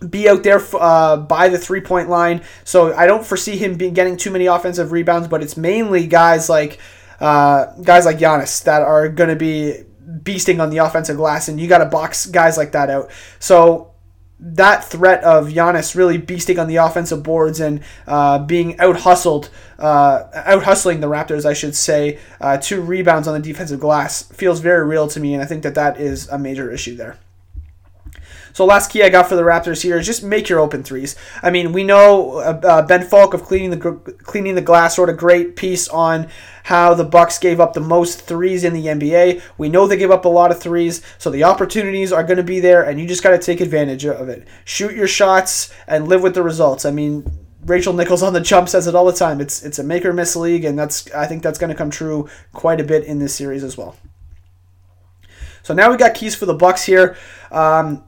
be 0.10 0.28
out 0.28 0.44
there 0.44 0.62
uh, 0.80 1.18
by 1.18 1.50
the 1.50 1.58
three 1.58 1.82
point 1.82 2.10
line, 2.10 2.42
so 2.64 2.94
I 2.96 3.08
don't 3.08 3.26
foresee 3.26 3.58
him 3.58 3.76
being 3.76 3.94
getting 3.94 4.18
too 4.18 4.32
many 4.32 4.46
offensive 4.46 4.92
rebounds. 4.92 5.28
But 5.28 5.44
it's 5.44 5.58
mainly 5.58 6.08
guys 6.08 6.50
like 6.50 6.80
uh, 7.20 7.66
guys 7.84 8.06
like 8.06 8.18
Giannis 8.18 8.64
that 8.64 8.82
are 8.82 9.10
going 9.10 9.30
to 9.30 9.36
be 9.36 9.84
beasting 10.24 10.62
on 10.62 10.70
the 10.70 10.78
offensive 10.78 11.18
glass, 11.18 11.50
and 11.50 11.60
you 11.60 11.68
got 11.68 11.80
to 11.80 11.86
box 11.86 12.26
guys 12.26 12.58
like 12.58 12.72
that 12.72 12.90
out. 12.90 13.12
So 13.40 13.91
that 14.42 14.84
threat 14.84 15.24
of 15.24 15.50
Giannis 15.50 15.96
really 15.96 16.18
beasting 16.18 16.60
on 16.60 16.68
the 16.68 16.78
offensive 16.78 17.22
boards 17.22 17.60
and 17.60 17.82
uh, 18.08 18.40
being 18.40 18.80
out 18.80 19.02
hustled, 19.02 19.50
uh, 19.78 20.24
out 20.34 20.64
hustling 20.64 21.00
the 21.00 21.08
Raptors, 21.08 21.46
I 21.46 21.54
should 21.54 21.76
say, 21.76 22.20
uh, 22.40 22.58
two 22.58 22.82
rebounds 22.82 23.28
on 23.28 23.36
the 23.36 23.40
defensive 23.40 23.80
glass 23.80 24.24
feels 24.24 24.60
very 24.60 24.86
real 24.86 25.08
to 25.10 25.20
me, 25.20 25.34
and 25.36 25.44
I 25.44 25.46
think 25.46 25.64
that 25.64 25.76
that 25.76 26.00
is 26.00 26.28
a 26.30 26.40
major 26.40 26.72
issue 26.72 26.96
there. 26.96 27.18
So 28.54 28.66
last 28.66 28.92
key 28.92 29.04
I 29.04 29.10
got 29.10 29.30
for 29.30 29.36
the 29.36 29.44
Raptors 29.44 29.82
here 29.82 29.98
is 29.98 30.06
just 30.06 30.24
make 30.24 30.50
your 30.50 30.60
open 30.60 30.84
threes. 30.84 31.16
I 31.42 31.52
mean, 31.52 31.72
we 31.72 31.84
know 31.84 32.38
uh, 32.38 32.60
uh 32.64 32.82
Ben 32.84 33.04
Falk 33.04 33.34
of 33.34 33.44
cleaning 33.44 33.72
the 33.72 33.78
cleaning 34.24 34.56
the 34.56 34.62
glass 34.62 34.98
wrote 34.98 35.10
a 35.10 35.14
great 35.14 35.56
piece 35.56 35.88
on 35.88 36.28
how 36.64 36.94
the 36.94 37.04
Bucks 37.04 37.40
gave 37.40 37.60
up 37.60 37.74
the 37.74 37.80
most 37.80 38.22
threes 38.22 38.64
in 38.64 38.74
the 38.74 38.86
NBA. 38.86 39.42
We 39.58 39.70
know 39.70 39.88
they 39.88 39.98
give 39.98 40.12
up 40.12 40.26
a 40.26 40.30
lot 40.30 40.52
of 40.52 40.60
threes, 40.60 41.02
so 41.18 41.30
the 41.30 41.44
opportunities 41.44 42.12
are 42.12 42.24
going 42.24 42.38
to 42.38 42.44
be 42.44 42.60
there, 42.60 42.84
and 42.84 43.00
you 43.00 43.08
just 43.08 43.24
got 43.24 43.32
to 43.32 43.40
take 43.40 43.62
advantage 43.62 44.06
of 44.06 44.30
it. 44.30 44.48
Shoot 44.66 44.96
your 44.96 45.08
shots 45.08 45.74
and 45.88 46.08
live 46.08 46.22
with 46.22 46.36
the 46.36 46.44
results. 46.44 46.86
I 46.86 46.92
mean, 46.92 47.26
Rachel 47.66 47.94
Nichols 47.94 48.24
on 48.24 48.34
the 48.34 48.42
jump 48.42 48.70
says 48.70 48.88
it 48.88 48.96
all 48.96 49.06
the 49.06 49.14
time. 49.14 49.42
It's 49.42 49.64
it's 49.64 49.80
a 49.80 49.84
make 49.84 50.06
or 50.06 50.14
miss 50.14 50.36
league, 50.36 50.66
and 50.66 50.78
that's 50.78 51.12
I 51.12 51.28
think 51.28 51.44
that's 51.44 51.60
going 51.60 51.70
to 51.70 51.76
come 51.76 51.90
true 51.90 52.30
quite 52.54 52.82
a 52.82 52.84
bit 52.84 53.04
in 53.04 53.20
this 53.20 53.36
series 53.36 53.64
as 53.64 53.78
well. 53.78 53.96
So 55.64 55.74
now 55.74 55.92
we 55.92 55.98
got 55.98 56.16
keys 56.16 56.34
for 56.34 56.48
the 56.48 56.56
Bucks 56.56 56.84
here. 56.84 57.16
Um, 57.52 58.04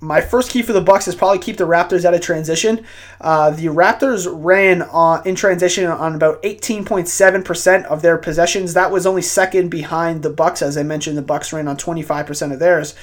my 0.00 0.20
first 0.20 0.50
key 0.50 0.62
for 0.62 0.72
the 0.72 0.80
Bucks 0.80 1.08
is 1.08 1.16
probably 1.16 1.40
keep 1.40 1.56
the 1.56 1.66
Raptors 1.66 2.04
out 2.04 2.14
of 2.14 2.20
transition. 2.20 2.84
Uh, 3.20 3.50
the 3.50 3.66
Raptors 3.66 4.28
ran 4.30 4.82
on, 4.82 5.26
in 5.26 5.34
transition 5.34 5.86
on 5.86 6.14
about 6.14 6.40
18.7% 6.42 7.84
of 7.86 8.02
their 8.02 8.16
possessions. 8.16 8.74
That 8.74 8.92
was 8.92 9.06
only 9.06 9.22
second 9.22 9.70
behind 9.70 10.22
the 10.22 10.30
Bucks. 10.30 10.62
As 10.62 10.76
I 10.76 10.84
mentioned, 10.84 11.18
the 11.18 11.22
Bucks 11.22 11.52
ran 11.52 11.66
on 11.66 11.76
25% 11.76 12.52
of 12.52 12.60
theirs. 12.60 12.94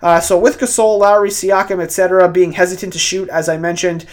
Uh, 0.00 0.20
so 0.20 0.38
with 0.38 0.58
Gasol, 0.58 0.98
Lowry, 0.98 1.30
Siakam, 1.30 1.82
etc., 1.82 2.28
being 2.28 2.52
hesitant 2.52 2.92
to 2.92 2.98
shoot, 2.98 3.28
as 3.30 3.48
I 3.48 3.56
mentioned, 3.56 4.06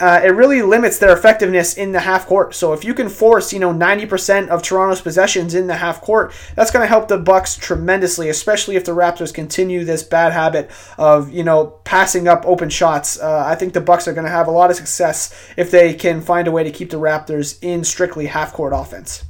uh, 0.00 0.20
it 0.24 0.30
really 0.30 0.60
limits 0.60 0.98
their 0.98 1.12
effectiveness 1.12 1.74
in 1.74 1.92
the 1.92 2.00
half 2.00 2.26
court. 2.26 2.52
So 2.52 2.72
if 2.72 2.84
you 2.84 2.94
can 2.94 3.08
force, 3.08 3.52
you 3.52 3.60
know, 3.60 3.72
90% 3.72 4.48
of 4.48 4.60
Toronto's 4.60 5.00
possessions 5.00 5.54
in 5.54 5.68
the 5.68 5.76
half 5.76 6.00
court, 6.00 6.32
that's 6.56 6.72
going 6.72 6.82
to 6.82 6.88
help 6.88 7.06
the 7.06 7.18
Bucks 7.18 7.56
tremendously, 7.56 8.28
especially 8.28 8.74
if 8.74 8.84
the 8.84 8.92
Raptors 8.92 9.32
continue 9.32 9.84
this 9.84 10.02
bad 10.02 10.32
habit 10.32 10.68
of, 10.98 11.30
you 11.30 11.44
know, 11.44 11.78
passing 11.84 12.26
up 12.26 12.44
open 12.44 12.70
shots. 12.70 13.20
Uh, 13.20 13.44
I 13.46 13.54
think 13.54 13.72
the 13.72 13.80
Bucks 13.80 14.08
are 14.08 14.12
going 14.12 14.26
to 14.26 14.30
have 14.30 14.48
a 14.48 14.50
lot 14.50 14.68
of 14.68 14.76
success 14.76 15.32
if 15.56 15.70
they 15.70 15.94
can 15.94 16.20
find 16.20 16.48
a 16.48 16.52
way 16.52 16.64
to 16.64 16.72
keep 16.72 16.90
the 16.90 16.98
Raptors 16.98 17.56
in 17.62 17.84
strictly 17.84 18.26
half 18.26 18.52
court 18.52 18.72
offense. 18.74 19.24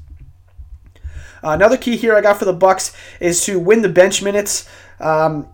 Uh, 1.45 1.51
another 1.51 1.77
key 1.77 1.97
here 1.99 2.17
I 2.17 2.23
got 2.23 2.39
for 2.39 2.47
the 2.47 2.55
Bucks 2.55 2.97
is 3.21 3.45
to 3.45 3.61
win 3.61 3.83
the 3.83 3.91
bench 3.91 4.23
minutes. 4.23 4.67
Um, 4.99 5.51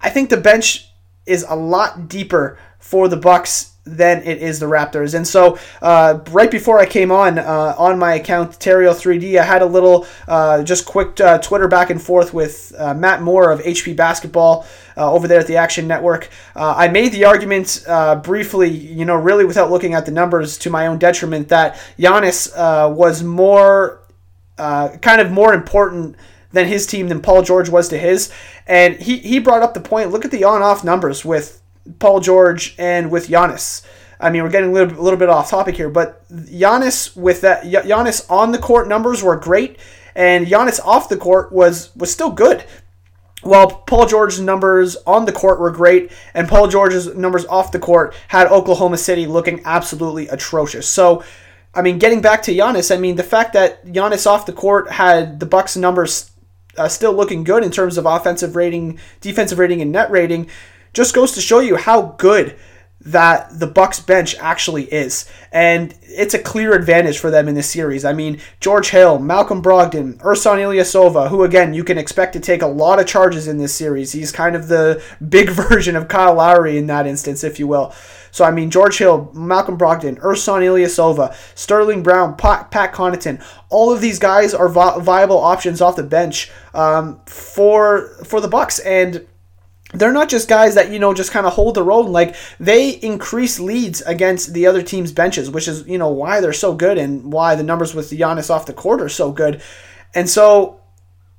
I 0.00 0.10
think 0.10 0.28
the 0.28 0.36
bench 0.36 0.88
is 1.24 1.46
a 1.48 1.54
lot 1.54 2.08
deeper 2.08 2.58
for 2.80 3.06
the 3.06 3.16
Bucks 3.16 3.70
than 3.96 4.22
it 4.22 4.38
is 4.38 4.60
the 4.60 4.66
Raptors. 4.66 5.14
And 5.14 5.26
so, 5.26 5.58
uh, 5.82 6.20
right 6.30 6.50
before 6.50 6.78
I 6.78 6.86
came 6.86 7.10
on 7.10 7.38
uh, 7.38 7.74
on 7.76 7.98
my 7.98 8.14
account 8.14 8.52
Terrio3D, 8.52 9.38
I 9.38 9.44
had 9.44 9.62
a 9.62 9.66
little 9.66 10.06
uh, 10.28 10.62
just 10.62 10.86
quick 10.86 11.20
uh, 11.20 11.38
Twitter 11.38 11.68
back 11.68 11.90
and 11.90 12.00
forth 12.00 12.32
with 12.32 12.72
uh, 12.78 12.94
Matt 12.94 13.22
Moore 13.22 13.50
of 13.50 13.60
HP 13.60 13.96
Basketball 13.96 14.66
uh, 14.96 15.12
over 15.12 15.26
there 15.26 15.40
at 15.40 15.46
the 15.46 15.56
Action 15.56 15.88
Network. 15.88 16.28
I 16.54 16.88
made 16.88 17.12
the 17.12 17.24
argument 17.24 17.84
briefly, 18.22 18.68
you 18.68 19.04
know, 19.04 19.16
really 19.16 19.44
without 19.44 19.70
looking 19.70 19.94
at 19.94 20.06
the 20.06 20.12
numbers 20.12 20.58
to 20.58 20.70
my 20.70 20.86
own 20.86 20.98
detriment, 20.98 21.48
that 21.48 21.80
Giannis 21.98 22.54
was 22.94 23.22
more 23.22 24.02
kind 24.58 25.20
of 25.20 25.30
more 25.30 25.54
important 25.54 26.16
than 26.52 26.66
his 26.66 26.86
team 26.86 27.08
than 27.08 27.22
Paul 27.22 27.42
George 27.42 27.68
was 27.68 27.88
to 27.88 27.98
his. 27.98 28.32
And 28.66 28.96
he, 28.96 29.18
he 29.18 29.38
brought 29.38 29.62
up 29.62 29.74
the 29.74 29.80
point 29.80 30.10
look 30.10 30.24
at 30.24 30.30
the 30.30 30.44
on 30.44 30.62
off 30.62 30.84
numbers 30.84 31.24
with 31.24 31.59
Paul 31.98 32.20
George 32.20 32.74
and 32.78 33.10
with 33.10 33.28
Giannis. 33.28 33.84
I 34.20 34.30
mean, 34.30 34.42
we're 34.42 34.50
getting 34.50 34.70
a 34.70 34.72
little, 34.72 34.98
a 34.98 35.02
little 35.02 35.18
bit 35.18 35.30
off 35.30 35.50
topic 35.50 35.76
here, 35.76 35.88
but 35.88 36.28
Giannis 36.28 37.16
with 37.16 37.40
that 37.40 37.64
Giannis 37.64 38.30
on 38.30 38.52
the 38.52 38.58
court 38.58 38.86
numbers 38.86 39.22
were 39.22 39.36
great, 39.36 39.78
and 40.14 40.46
Giannis 40.46 40.78
off 40.84 41.08
the 41.08 41.16
court 41.16 41.52
was 41.52 41.94
was 41.96 42.12
still 42.12 42.30
good. 42.30 42.64
While 43.42 43.70
Paul 43.70 44.06
George's 44.06 44.40
numbers 44.40 44.96
on 45.06 45.24
the 45.24 45.32
court 45.32 45.60
were 45.60 45.70
great, 45.70 46.12
and 46.34 46.46
Paul 46.46 46.68
George's 46.68 47.14
numbers 47.14 47.46
off 47.46 47.72
the 47.72 47.78
court 47.78 48.14
had 48.28 48.48
Oklahoma 48.48 48.98
City 48.98 49.26
looking 49.26 49.62
absolutely 49.64 50.28
atrocious. 50.28 50.86
So, 50.86 51.24
I 51.74 51.80
mean, 51.80 51.98
getting 51.98 52.20
back 52.20 52.42
to 52.42 52.52
Giannis, 52.52 52.94
I 52.94 52.98
mean, 52.98 53.16
the 53.16 53.22
fact 53.22 53.54
that 53.54 53.86
Giannis 53.86 54.26
off 54.26 54.44
the 54.44 54.52
court 54.52 54.90
had 54.90 55.40
the 55.40 55.46
Bucks 55.46 55.74
numbers 55.74 56.30
uh, 56.76 56.88
still 56.88 57.14
looking 57.14 57.42
good 57.42 57.64
in 57.64 57.70
terms 57.70 57.96
of 57.96 58.04
offensive 58.04 58.56
rating, 58.56 58.98
defensive 59.22 59.58
rating, 59.58 59.80
and 59.80 59.90
net 59.90 60.10
rating 60.10 60.46
just 60.92 61.14
goes 61.14 61.32
to 61.32 61.40
show 61.40 61.60
you 61.60 61.76
how 61.76 62.14
good 62.18 62.56
that 63.02 63.58
the 63.58 63.66
Bucks 63.66 63.98
bench 63.98 64.36
actually 64.38 64.84
is. 64.84 65.28
And 65.52 65.94
it's 66.02 66.34
a 66.34 66.38
clear 66.38 66.74
advantage 66.74 67.18
for 67.18 67.30
them 67.30 67.48
in 67.48 67.54
this 67.54 67.70
series. 67.70 68.04
I 68.04 68.12
mean, 68.12 68.40
George 68.60 68.90
Hill, 68.90 69.18
Malcolm 69.18 69.62
Brogdon, 69.62 70.18
Ersan 70.18 70.58
Ilyasova, 70.58 71.28
who 71.30 71.42
again 71.42 71.72
you 71.72 71.82
can 71.82 71.96
expect 71.96 72.34
to 72.34 72.40
take 72.40 72.60
a 72.60 72.66
lot 72.66 73.00
of 73.00 73.06
charges 73.06 73.48
in 73.48 73.56
this 73.56 73.74
series. 73.74 74.12
He's 74.12 74.32
kind 74.32 74.54
of 74.54 74.68
the 74.68 75.02
big 75.28 75.50
version 75.50 75.96
of 75.96 76.08
Kyle 76.08 76.34
Lowry 76.34 76.76
in 76.76 76.86
that 76.88 77.06
instance, 77.06 77.42
if 77.42 77.58
you 77.58 77.66
will. 77.66 77.94
So 78.32 78.44
I 78.44 78.50
mean, 78.50 78.70
George 78.70 78.98
Hill, 78.98 79.32
Malcolm 79.34 79.78
Brogdon, 79.78 80.18
Ersan 80.18 80.60
Ilyasova, 80.60 81.34
Sterling 81.54 82.02
Brown, 82.02 82.36
Pat, 82.36 82.70
Pat 82.70 82.92
Connaughton, 82.92 83.42
all 83.70 83.92
of 83.92 84.02
these 84.02 84.18
guys 84.18 84.52
are 84.52 84.68
vi- 84.68 84.98
viable 85.00 85.38
options 85.38 85.80
off 85.80 85.96
the 85.96 86.02
bench 86.02 86.50
um, 86.74 87.20
for 87.24 88.08
for 88.24 88.42
the 88.42 88.48
Bucks 88.48 88.78
and 88.80 89.26
they're 89.92 90.12
not 90.12 90.28
just 90.28 90.48
guys 90.48 90.74
that 90.74 90.90
you 90.90 90.98
know 90.98 91.12
just 91.12 91.32
kind 91.32 91.46
of 91.46 91.52
hold 91.52 91.74
their 91.74 91.90
own 91.90 92.12
like 92.12 92.36
they 92.58 92.90
increase 92.90 93.58
leads 93.58 94.00
against 94.02 94.52
the 94.54 94.66
other 94.66 94.82
team's 94.82 95.12
benches 95.12 95.50
which 95.50 95.66
is 95.66 95.86
you 95.86 95.98
know 95.98 96.08
why 96.08 96.40
they're 96.40 96.52
so 96.52 96.74
good 96.74 96.98
and 96.98 97.32
why 97.32 97.54
the 97.54 97.62
numbers 97.62 97.94
with 97.94 98.10
Giannis 98.10 98.50
off 98.50 98.66
the 98.66 98.72
court 98.72 99.00
are 99.00 99.08
so 99.08 99.32
good. 99.32 99.60
And 100.14 100.28
so 100.28 100.80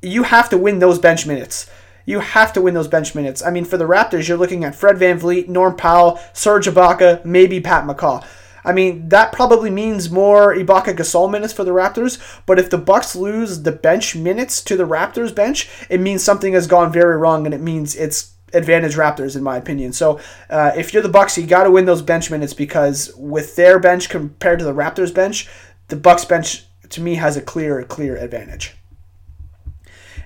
you 0.02 0.24
have 0.24 0.50
to 0.50 0.58
win 0.58 0.80
those 0.80 1.00
bench 1.00 1.26
minutes. 1.26 1.70
You 2.06 2.20
have 2.20 2.54
to 2.54 2.62
win 2.62 2.74
those 2.74 2.88
bench 2.88 3.16
minutes. 3.16 3.42
I 3.44 3.52
mean 3.52 3.66
for 3.66 3.78
the 3.78 3.88
Raptors 3.88 4.28
you're 4.28 4.38
looking 4.38 4.64
at 4.64 4.76
Fred 4.76 4.98
van 4.98 5.20
VanVleet 5.20 5.48
Norm 5.48 5.76
Powell 5.76 6.20
Serge 6.34 6.68
Ibaka 6.68 7.24
maybe 7.24 7.60
Pat 7.62 7.86
McCaw 7.86 8.26
I 8.64 8.74
mean, 8.74 9.10
that 9.10 9.32
probably 9.32 9.70
means 9.70 10.12
more 10.12 10.56
Ibaka 10.56 10.96
Gasol 10.96 11.32
minutes 11.32 11.54
for 11.54 11.64
the 11.64 11.72
Raptors, 11.72 12.20
but 12.46 12.60
if 12.60 12.70
the 12.70 12.78
Bucks 12.78 13.16
lose 13.16 13.64
the 13.64 13.72
bench 13.72 14.16
minutes 14.16 14.62
to 14.66 14.78
the 14.78 14.88
Raptors 14.88 15.34
bench, 15.34 15.68
it 15.90 16.00
means 16.00 16.24
something 16.24 16.54
has 16.54 16.68
gone 16.68 16.92
very 16.92 17.18
wrong 17.18 17.46
and 17.46 17.56
it 17.56 17.62
means 17.62 17.96
it's 17.96 18.34
advantage 18.54 18.96
Raptors 18.96 19.36
in 19.36 19.44
my 19.44 19.58
opinion. 19.58 19.94
So 19.94 20.20
uh, 20.50 20.72
if 20.76 20.94
you're 20.94 21.04
the 21.04 21.10
Bucks, 21.10 21.38
you 21.38 21.46
got 21.46 21.64
to 21.64 21.72
win 21.72 21.86
those 21.86 22.02
bench 22.02 22.32
minutes 22.32 22.54
because 22.54 23.12
with 23.16 23.56
their 23.56 23.80
bench 23.80 24.10
compared 24.10 24.60
to 24.60 24.66
the 24.66 24.74
Raptors 24.74 25.14
bench, 25.14 25.50
the 25.88 25.96
Bucks 25.96 26.26
bench 26.26 26.66
to 26.90 27.02
me 27.02 27.16
has 27.16 27.38
a 27.38 27.42
clear 27.42 27.84
clear 27.84 28.16
advantage. 28.16 28.76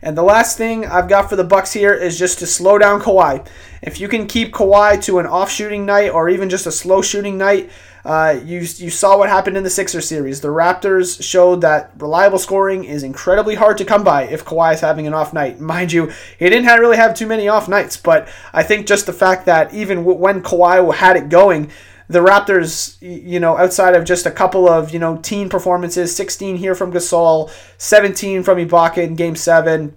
And 0.01 0.15
the 0.15 0.23
last 0.23 0.57
thing 0.57 0.85
I've 0.85 1.07
got 1.07 1.29
for 1.29 1.35
the 1.35 1.43
Bucks 1.43 1.73
here 1.73 1.93
is 1.93 2.19
just 2.19 2.37
to 2.39 2.45
slow 2.45 2.77
down 2.77 3.01
Kawhi. 3.01 3.47
If 3.81 3.99
you 3.99 4.07
can 4.07 4.27
keep 4.27 4.53
Kawhi 4.53 5.03
to 5.05 5.17
an 5.19 5.25
off 5.25 5.49
shooting 5.49 5.85
night 5.85 6.09
or 6.09 6.29
even 6.29 6.49
just 6.49 6.67
a 6.67 6.71
slow 6.71 7.01
shooting 7.01 7.39
night, 7.39 7.71
uh, 8.05 8.39
you, 8.45 8.59
you 8.59 8.91
saw 8.91 9.17
what 9.17 9.29
happened 9.29 9.57
in 9.57 9.63
the 9.63 9.69
Sixer 9.69 9.99
series. 9.99 10.39
The 10.39 10.49
Raptors 10.49 11.21
showed 11.23 11.61
that 11.61 11.91
reliable 11.97 12.37
scoring 12.37 12.83
is 12.83 13.01
incredibly 13.01 13.55
hard 13.55 13.79
to 13.79 13.85
come 13.85 14.03
by 14.03 14.25
if 14.25 14.45
Kawhi 14.45 14.75
is 14.75 14.81
having 14.81 15.07
an 15.07 15.15
off 15.15 15.33
night. 15.33 15.59
Mind 15.59 15.91
you, 15.91 16.11
he 16.37 16.47
didn't 16.47 16.65
have, 16.65 16.79
really 16.79 16.97
have 16.97 17.15
too 17.15 17.25
many 17.25 17.47
off 17.47 17.67
nights, 17.67 17.97
but 17.97 18.27
I 18.53 18.61
think 18.61 18.85
just 18.85 19.07
the 19.07 19.13
fact 19.13 19.47
that 19.47 19.73
even 19.73 19.99
w- 19.99 20.19
when 20.19 20.43
Kawhi 20.43 20.93
had 20.93 21.17
it 21.17 21.29
going, 21.29 21.71
the 22.07 22.19
Raptors, 22.19 22.97
you 23.01 23.39
know, 23.39 23.57
outside 23.57 23.95
of 23.95 24.05
just 24.05 24.27
a 24.27 24.31
couple 24.31 24.69
of, 24.69 24.91
you 24.91 24.99
know, 24.99 25.17
teen 25.17 25.49
performances, 25.49 26.15
16 26.15 26.57
here 26.57 26.75
from 26.75 26.93
Gasol, 26.93 27.49
17 27.79 28.43
from 28.43 28.59
Ibaka 28.59 28.99
in 28.99 29.15
game 29.15 29.35
seven, 29.35 29.95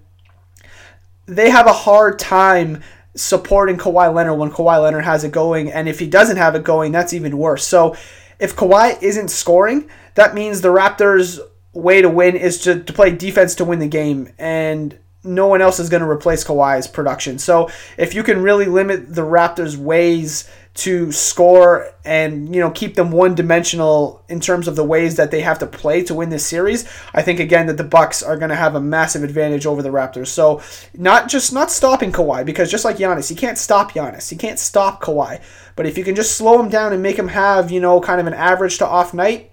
they 1.26 1.50
have 1.50 1.66
a 1.66 1.72
hard 1.74 2.18
time 2.18 2.82
supporting 3.18 3.76
Kawhi 3.76 4.12
Leonard 4.12 4.38
when 4.38 4.50
Kawhi 4.50 4.82
Leonard 4.82 5.04
has 5.04 5.24
it 5.24 5.32
going. 5.32 5.70
And 5.70 5.88
if 5.88 5.98
he 5.98 6.06
doesn't 6.06 6.36
have 6.36 6.54
it 6.54 6.64
going, 6.64 6.92
that's 6.92 7.12
even 7.12 7.36
worse. 7.36 7.66
So 7.66 7.96
if 8.38 8.56
Kawhi 8.56 9.02
isn't 9.02 9.28
scoring, 9.28 9.88
that 10.14 10.34
means 10.34 10.60
the 10.60 10.68
Raptors' 10.68 11.38
way 11.72 12.02
to 12.02 12.08
win 12.08 12.36
is 12.36 12.58
to, 12.60 12.82
to 12.82 12.92
play 12.92 13.10
defense 13.10 13.54
to 13.56 13.64
win 13.64 13.78
the 13.78 13.88
game. 13.88 14.32
And 14.38 14.98
no 15.24 15.46
one 15.46 15.60
else 15.60 15.78
is 15.78 15.88
going 15.88 16.02
to 16.02 16.08
replace 16.08 16.44
Kawhi's 16.44 16.86
production. 16.86 17.38
So 17.38 17.70
if 17.96 18.14
you 18.14 18.22
can 18.22 18.42
really 18.42 18.66
limit 18.66 19.14
the 19.14 19.22
Raptors' 19.22 19.76
ways 19.76 20.48
to 20.78 21.10
score 21.10 21.92
and 22.04 22.54
you 22.54 22.60
know 22.60 22.70
keep 22.70 22.94
them 22.94 23.10
one 23.10 23.34
dimensional 23.34 24.22
in 24.28 24.38
terms 24.38 24.68
of 24.68 24.76
the 24.76 24.84
ways 24.84 25.16
that 25.16 25.32
they 25.32 25.40
have 25.40 25.58
to 25.58 25.66
play 25.66 26.04
to 26.04 26.14
win 26.14 26.30
this 26.30 26.46
series, 26.46 26.88
I 27.12 27.20
think 27.20 27.40
again 27.40 27.66
that 27.66 27.76
the 27.76 27.84
Bucks 27.84 28.22
are 28.22 28.36
going 28.36 28.50
to 28.50 28.56
have 28.56 28.76
a 28.76 28.80
massive 28.80 29.24
advantage 29.24 29.66
over 29.66 29.82
the 29.82 29.88
Raptors. 29.88 30.28
So 30.28 30.62
not 30.94 31.28
just 31.28 31.52
not 31.52 31.72
stopping 31.72 32.12
Kawhi 32.12 32.46
because 32.46 32.70
just 32.70 32.84
like 32.84 32.98
Giannis, 32.98 33.28
you 33.28 33.34
can't 33.36 33.58
stop 33.58 33.90
Giannis, 33.92 34.30
you 34.30 34.38
can't 34.38 34.58
stop 34.58 35.02
Kawhi. 35.02 35.42
But 35.74 35.86
if 35.86 35.98
you 35.98 36.04
can 36.04 36.14
just 36.14 36.36
slow 36.36 36.60
him 36.60 36.68
down 36.68 36.92
and 36.92 37.02
make 37.02 37.18
him 37.18 37.28
have 37.28 37.72
you 37.72 37.80
know 37.80 38.00
kind 38.00 38.20
of 38.20 38.28
an 38.28 38.34
average 38.34 38.78
to 38.78 38.86
off 38.86 39.12
night, 39.12 39.50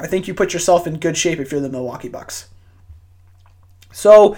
I 0.00 0.06
think 0.06 0.26
you 0.26 0.32
put 0.32 0.54
yourself 0.54 0.86
in 0.86 0.98
good 0.98 1.18
shape 1.18 1.40
if 1.40 1.52
you're 1.52 1.60
the 1.60 1.68
Milwaukee 1.68 2.08
Bucks. 2.08 2.48
So 3.92 4.34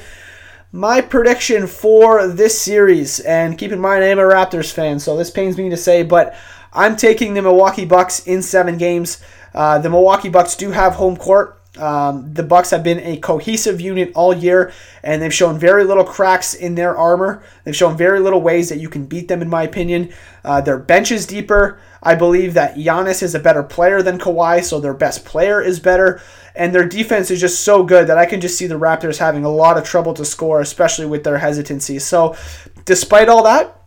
my 0.76 1.00
prediction 1.00 1.66
for 1.66 2.28
this 2.28 2.60
series, 2.60 3.18
and 3.20 3.56
keep 3.56 3.72
in 3.72 3.80
mind 3.80 4.04
I 4.04 4.08
am 4.08 4.18
a 4.18 4.22
Raptors 4.22 4.70
fan, 4.70 4.98
so 4.98 5.16
this 5.16 5.30
pains 5.30 5.56
me 5.56 5.70
to 5.70 5.76
say, 5.76 6.02
but 6.02 6.36
I'm 6.70 6.96
taking 6.96 7.32
the 7.32 7.40
Milwaukee 7.40 7.86
Bucks 7.86 8.26
in 8.26 8.42
seven 8.42 8.76
games. 8.76 9.22
Uh, 9.54 9.78
the 9.78 9.88
Milwaukee 9.88 10.28
Bucks 10.28 10.54
do 10.54 10.72
have 10.72 10.92
home 10.92 11.16
court. 11.16 11.54
Um, 11.78 12.32
the 12.34 12.42
Bucks 12.42 12.70
have 12.70 12.82
been 12.82 13.00
a 13.00 13.16
cohesive 13.16 13.80
unit 13.80 14.12
all 14.14 14.34
year, 14.34 14.70
and 15.02 15.20
they've 15.20 15.32
shown 15.32 15.58
very 15.58 15.84
little 15.84 16.04
cracks 16.04 16.52
in 16.52 16.74
their 16.74 16.94
armor. 16.94 17.42
They've 17.64 17.76
shown 17.76 17.96
very 17.96 18.20
little 18.20 18.42
ways 18.42 18.68
that 18.68 18.78
you 18.78 18.90
can 18.90 19.06
beat 19.06 19.28
them, 19.28 19.40
in 19.40 19.48
my 19.48 19.62
opinion. 19.62 20.12
Uh, 20.44 20.60
their 20.60 20.78
bench 20.78 21.10
is 21.10 21.26
deeper. 21.26 21.78
I 22.02 22.14
believe 22.14 22.52
that 22.54 22.76
Giannis 22.76 23.22
is 23.22 23.34
a 23.34 23.40
better 23.40 23.62
player 23.62 24.02
than 24.02 24.18
Kawhi, 24.18 24.62
so 24.62 24.78
their 24.78 24.94
best 24.94 25.24
player 25.24 25.62
is 25.62 25.80
better 25.80 26.20
and 26.56 26.74
their 26.74 26.86
defense 26.86 27.30
is 27.30 27.40
just 27.40 27.60
so 27.60 27.82
good 27.82 28.06
that 28.08 28.18
I 28.18 28.26
can 28.26 28.40
just 28.40 28.56
see 28.56 28.66
the 28.66 28.78
Raptors 28.78 29.18
having 29.18 29.44
a 29.44 29.50
lot 29.50 29.76
of 29.76 29.84
trouble 29.84 30.14
to 30.14 30.24
score, 30.24 30.60
especially 30.60 31.06
with 31.06 31.24
their 31.24 31.38
hesitancy. 31.38 31.98
So, 31.98 32.36
despite 32.84 33.28
all 33.28 33.42
that, 33.44 33.80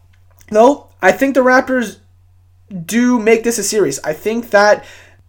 though, 0.49 0.89
I 1.01 1.12
think 1.12 1.36
the 1.36 1.41
Raptors 1.41 1.97
do 2.86 3.19
make 3.19 3.43
this 3.43 3.58
a 3.58 3.63
series. 3.63 3.99
I 3.99 4.13
think 4.13 4.51
that 4.51 4.86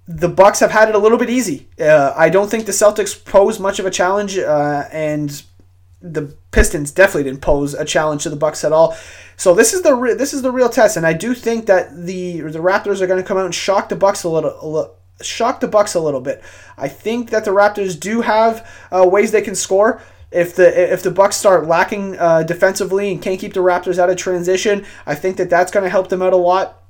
the 0.06 0.28
Bucks 0.28 0.60
have 0.60 0.70
had 0.70 0.88
it 0.88 0.94
a 0.94 0.98
little 0.98 1.18
bit 1.18 1.30
easy. 1.30 1.68
Uh, 1.78 2.12
I 2.16 2.28
don't 2.28 2.50
think 2.50 2.66
the 2.66 2.72
Celtics 2.72 3.24
pose 3.24 3.60
much 3.60 3.78
of 3.78 3.86
a 3.86 3.90
challenge, 3.90 4.36
uh, 4.38 4.84
and 4.92 5.42
the 6.02 6.34
Pistons 6.50 6.90
definitely 6.90 7.24
didn't 7.24 7.42
pose 7.42 7.74
a 7.74 7.84
challenge 7.84 8.24
to 8.24 8.30
the 8.30 8.36
Bucks 8.36 8.64
at 8.64 8.72
all. 8.72 8.96
So 9.36 9.54
this 9.54 9.72
is 9.72 9.82
the 9.82 9.94
re- 9.94 10.14
this 10.14 10.34
is 10.34 10.42
the 10.42 10.50
real 10.50 10.68
test, 10.68 10.96
and 10.96 11.06
I 11.06 11.12
do 11.12 11.34
think 11.34 11.66
that 11.66 11.94
the 11.96 12.40
the 12.40 12.58
Raptors 12.58 13.00
are 13.00 13.06
going 13.06 13.22
to 13.22 13.26
come 13.26 13.38
out 13.38 13.44
and 13.44 13.54
shock 13.54 13.88
the 13.88 13.96
Bucks 13.96 14.24
a 14.24 14.28
little, 14.28 14.56
a 14.60 14.66
little 14.66 14.96
shock 15.22 15.60
the 15.60 15.68
Bucks 15.68 15.94
a 15.94 16.00
little 16.00 16.20
bit. 16.20 16.42
I 16.76 16.88
think 16.88 17.30
that 17.30 17.44
the 17.44 17.50
Raptors 17.50 17.98
do 17.98 18.20
have 18.22 18.68
uh, 18.90 19.06
ways 19.06 19.32
they 19.32 19.42
can 19.42 19.54
score. 19.54 20.02
If 20.30 20.54
the 20.54 20.92
if 20.92 21.02
the 21.02 21.10
Bucks 21.10 21.36
start 21.36 21.66
lacking 21.66 22.16
uh, 22.18 22.44
defensively 22.44 23.10
and 23.10 23.20
can't 23.20 23.40
keep 23.40 23.52
the 23.52 23.60
Raptors 23.60 23.98
out 23.98 24.10
of 24.10 24.16
transition, 24.16 24.84
I 25.04 25.14
think 25.14 25.36
that 25.38 25.50
that's 25.50 25.72
going 25.72 25.84
to 25.84 25.90
help 25.90 26.08
them 26.08 26.22
out 26.22 26.32
a 26.32 26.36
lot. 26.36 26.82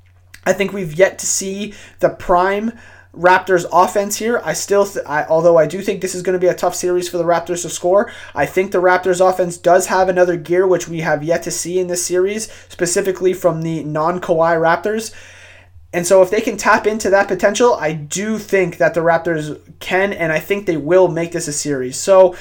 I 0.44 0.52
think 0.52 0.72
we've 0.72 0.94
yet 0.94 1.18
to 1.20 1.26
see 1.26 1.74
the 2.00 2.10
prime 2.10 2.72
Raptors 3.14 3.66
offense 3.72 4.16
here. 4.16 4.40
I 4.44 4.52
still, 4.52 4.86
th- 4.86 5.04
I, 5.04 5.24
although 5.24 5.58
I 5.58 5.66
do 5.66 5.82
think 5.82 6.00
this 6.00 6.14
is 6.14 6.22
going 6.22 6.34
to 6.34 6.40
be 6.40 6.46
a 6.46 6.54
tough 6.54 6.76
series 6.76 7.08
for 7.08 7.18
the 7.18 7.24
Raptors 7.24 7.62
to 7.62 7.68
score, 7.68 8.12
I 8.34 8.46
think 8.46 8.70
the 8.70 8.80
Raptors 8.80 9.26
offense 9.26 9.56
does 9.56 9.88
have 9.88 10.08
another 10.08 10.36
gear 10.36 10.66
which 10.66 10.88
we 10.88 11.00
have 11.00 11.24
yet 11.24 11.42
to 11.42 11.50
see 11.50 11.78
in 11.78 11.88
this 11.88 12.04
series, 12.04 12.50
specifically 12.68 13.32
from 13.32 13.62
the 13.62 13.82
non 13.82 14.20
Kawhi 14.20 14.56
Raptors. 14.56 15.12
And 15.92 16.06
so 16.06 16.22
if 16.22 16.30
they 16.30 16.40
can 16.40 16.56
tap 16.56 16.86
into 16.86 17.10
that 17.10 17.28
potential, 17.28 17.74
I 17.74 17.92
do 17.92 18.38
think 18.38 18.76
that 18.76 18.94
the 18.94 19.00
Raptors 19.00 19.60
can 19.80 20.12
and 20.12 20.32
I 20.32 20.38
think 20.38 20.66
they 20.66 20.76
will 20.76 21.08
make 21.08 21.32
this 21.32 21.48
a 21.48 21.52
series. 21.52 21.96
So 21.96 22.36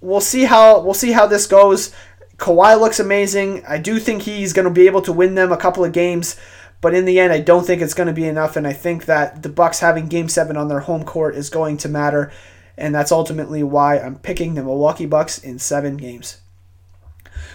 we'll 0.00 0.20
see 0.20 0.44
how 0.44 0.80
we'll 0.80 0.94
see 0.94 1.12
how 1.12 1.26
this 1.26 1.46
goes. 1.46 1.94
Kawhi 2.36 2.78
looks 2.78 3.00
amazing. 3.00 3.64
I 3.66 3.78
do 3.78 3.98
think 3.98 4.22
he's 4.22 4.52
going 4.52 4.68
to 4.68 4.70
be 4.70 4.86
able 4.86 5.02
to 5.02 5.12
win 5.12 5.34
them 5.34 5.50
a 5.50 5.56
couple 5.56 5.84
of 5.84 5.92
games. 5.92 6.36
But 6.80 6.94
in 6.94 7.06
the 7.06 7.18
end, 7.18 7.32
I 7.32 7.40
don't 7.40 7.66
think 7.66 7.82
it's 7.82 7.94
going 7.94 8.06
to 8.06 8.12
be 8.12 8.28
enough, 8.28 8.56
and 8.56 8.64
I 8.64 8.72
think 8.72 9.06
that 9.06 9.42
the 9.42 9.48
Bucks 9.48 9.80
having 9.80 10.06
Game 10.06 10.28
Seven 10.28 10.56
on 10.56 10.68
their 10.68 10.80
home 10.80 11.04
court 11.04 11.34
is 11.34 11.50
going 11.50 11.76
to 11.78 11.88
matter, 11.88 12.30
and 12.76 12.94
that's 12.94 13.10
ultimately 13.10 13.64
why 13.64 13.98
I'm 13.98 14.16
picking 14.16 14.54
the 14.54 14.62
Milwaukee 14.62 15.06
Bucks 15.06 15.38
in 15.38 15.58
seven 15.58 15.96
games. 15.96 16.40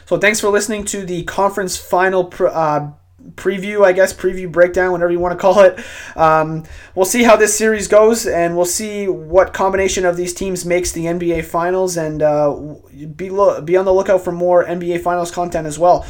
So 0.06 0.18
thanks 0.18 0.42
for 0.42 0.50
listening 0.50 0.84
to 0.86 1.06
the 1.06 1.24
conference 1.24 1.78
final 1.78 2.34
uh, 2.42 2.92
preview, 3.32 3.86
I 3.86 3.94
guess, 3.94 4.14
preview 4.14 4.52
breakdown, 4.52 4.92
whatever 4.92 5.12
you 5.12 5.20
want 5.20 5.34
to 5.34 5.42
call 5.42 5.62
it. 5.62 5.80
Um, 6.16 6.64
we'll 6.96 7.06
see 7.06 7.24
how 7.24 7.36
this 7.36 7.58
series 7.58 7.88
goes, 7.88 8.26
and 8.26 8.56
we'll 8.56 8.66
see 8.66 9.08
what 9.08 9.54
combination 9.54 10.06
of 10.06 10.18
these 10.18 10.34
teams 10.34 10.66
makes 10.66 10.92
the 10.92 11.06
NBA 11.06 11.46
Finals, 11.46 11.98
and 11.98 12.22
uh, 12.22 12.56
be 13.16 13.30
lo- 13.30 13.62
be 13.62 13.78
on 13.78 13.86
the 13.86 13.94
lookout 13.94 14.24
for 14.24 14.32
more 14.32 14.66
NBA 14.66 15.02
Finals 15.02 15.32
content 15.32 15.68
as 15.68 15.80
well. 15.80 16.06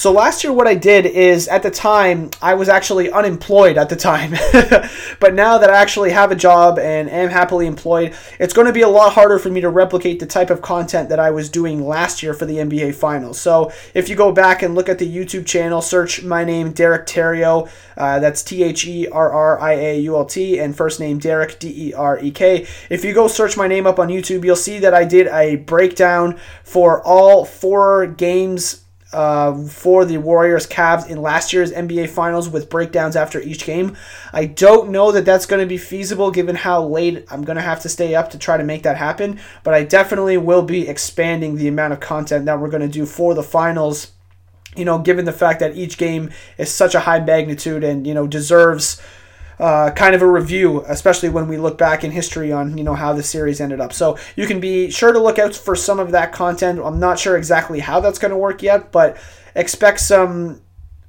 So 0.00 0.12
last 0.12 0.42
year, 0.42 0.50
what 0.50 0.66
I 0.66 0.76
did 0.76 1.04
is 1.04 1.46
at 1.46 1.62
the 1.62 1.70
time, 1.70 2.30
I 2.40 2.54
was 2.54 2.70
actually 2.70 3.12
unemployed 3.12 3.76
at 3.76 3.90
the 3.90 3.96
time. 3.96 4.30
but 5.20 5.34
now 5.34 5.58
that 5.58 5.68
I 5.68 5.76
actually 5.76 6.10
have 6.12 6.32
a 6.32 6.34
job 6.34 6.78
and 6.78 7.10
am 7.10 7.28
happily 7.28 7.66
employed, 7.66 8.16
it's 8.38 8.54
going 8.54 8.66
to 8.66 8.72
be 8.72 8.80
a 8.80 8.88
lot 8.88 9.12
harder 9.12 9.38
for 9.38 9.50
me 9.50 9.60
to 9.60 9.68
replicate 9.68 10.18
the 10.18 10.24
type 10.24 10.48
of 10.48 10.62
content 10.62 11.10
that 11.10 11.20
I 11.20 11.30
was 11.30 11.50
doing 11.50 11.86
last 11.86 12.22
year 12.22 12.32
for 12.32 12.46
the 12.46 12.54
NBA 12.54 12.94
Finals. 12.94 13.38
So 13.38 13.72
if 13.92 14.08
you 14.08 14.16
go 14.16 14.32
back 14.32 14.62
and 14.62 14.74
look 14.74 14.88
at 14.88 14.98
the 14.98 15.06
YouTube 15.06 15.44
channel, 15.44 15.82
search 15.82 16.22
my 16.22 16.44
name, 16.44 16.72
Derek 16.72 17.06
Therriault. 17.06 17.68
Uh, 17.94 18.20
that's 18.20 18.42
T 18.42 18.62
H 18.62 18.86
E 18.86 19.06
R 19.06 19.30
R 19.30 19.60
I 19.60 19.72
A 19.74 20.00
U 20.00 20.16
L 20.16 20.24
T, 20.24 20.58
and 20.58 20.74
first 20.74 20.98
name 20.98 21.18
Derek, 21.18 21.58
D 21.58 21.88
E 21.88 21.92
R 21.92 22.18
E 22.18 22.30
K. 22.30 22.66
If 22.88 23.04
you 23.04 23.12
go 23.12 23.28
search 23.28 23.58
my 23.58 23.68
name 23.68 23.86
up 23.86 23.98
on 23.98 24.08
YouTube, 24.08 24.46
you'll 24.46 24.56
see 24.56 24.78
that 24.78 24.94
I 24.94 25.04
did 25.04 25.26
a 25.26 25.56
breakdown 25.56 26.40
for 26.64 27.06
all 27.06 27.44
four 27.44 28.06
games 28.06 28.86
uh, 29.12 29.64
for 29.64 30.04
the 30.04 30.18
Warriors 30.18 30.66
Cavs 30.66 31.08
in 31.08 31.20
last 31.20 31.52
year's 31.52 31.72
NBA 31.72 32.10
Finals 32.10 32.48
with 32.48 32.70
breakdowns 32.70 33.16
after 33.16 33.40
each 33.40 33.64
game. 33.64 33.96
I 34.32 34.46
don't 34.46 34.90
know 34.90 35.12
that 35.12 35.24
that's 35.24 35.46
going 35.46 35.60
to 35.60 35.66
be 35.66 35.78
feasible 35.78 36.30
given 36.30 36.54
how 36.54 36.84
late 36.84 37.24
I'm 37.30 37.42
going 37.42 37.56
to 37.56 37.62
have 37.62 37.80
to 37.82 37.88
stay 37.88 38.14
up 38.14 38.30
to 38.30 38.38
try 38.38 38.56
to 38.56 38.64
make 38.64 38.84
that 38.84 38.96
happen, 38.96 39.40
but 39.64 39.74
I 39.74 39.82
definitely 39.82 40.36
will 40.36 40.62
be 40.62 40.88
expanding 40.88 41.56
the 41.56 41.68
amount 41.68 41.92
of 41.92 42.00
content 42.00 42.46
that 42.46 42.60
we're 42.60 42.70
going 42.70 42.82
to 42.82 42.88
do 42.88 43.06
for 43.06 43.34
the 43.34 43.42
finals. 43.42 44.12
You 44.76 44.84
know, 44.84 45.00
given 45.00 45.24
the 45.24 45.32
fact 45.32 45.58
that 45.60 45.76
each 45.76 45.98
game 45.98 46.30
is 46.56 46.72
such 46.72 46.94
a 46.94 47.00
high 47.00 47.18
magnitude 47.18 47.82
and, 47.82 48.06
you 48.06 48.14
know, 48.14 48.28
deserves 48.28 49.02
uh, 49.60 49.90
kind 49.90 50.14
of 50.14 50.22
a 50.22 50.26
review, 50.26 50.82
especially 50.88 51.28
when 51.28 51.46
we 51.46 51.58
look 51.58 51.76
back 51.76 52.02
in 52.02 52.10
history 52.10 52.50
on 52.50 52.78
you 52.78 52.82
know 52.82 52.94
how 52.94 53.12
the 53.12 53.22
series 53.22 53.60
ended 53.60 53.80
up. 53.80 53.92
So 53.92 54.18
you 54.34 54.46
can 54.46 54.58
be 54.58 54.90
sure 54.90 55.12
to 55.12 55.18
look 55.18 55.38
out 55.38 55.54
for 55.54 55.76
some 55.76 56.00
of 56.00 56.10
that 56.12 56.32
content. 56.32 56.80
I'm 56.82 56.98
not 56.98 57.18
sure 57.18 57.36
exactly 57.36 57.80
how 57.80 58.00
that's 58.00 58.18
going 58.18 58.30
to 58.30 58.36
work 58.36 58.62
yet, 58.62 58.90
but 58.90 59.16
expect 59.54 60.00
some 60.00 60.62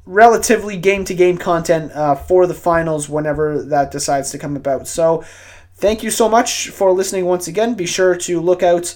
relatively 0.05 0.75
game 0.77 1.05
to 1.05 1.13
game 1.13 1.37
content 1.37 1.91
uh, 1.93 2.15
for 2.15 2.45
the 2.45 2.53
finals 2.53 3.07
whenever 3.07 3.63
that 3.63 3.91
decides 3.91 4.31
to 4.31 4.37
come 4.37 4.55
about. 4.55 4.87
So. 4.87 5.23
Thank 5.73 6.03
you 6.03 6.11
so 6.11 6.29
much 6.29 6.69
for 6.69 6.91
listening 6.91 7.25
once 7.25 7.47
again. 7.47 7.73
Be 7.73 7.87
sure 7.87 8.15
to 8.15 8.39
look 8.39 8.61
out 8.61 8.93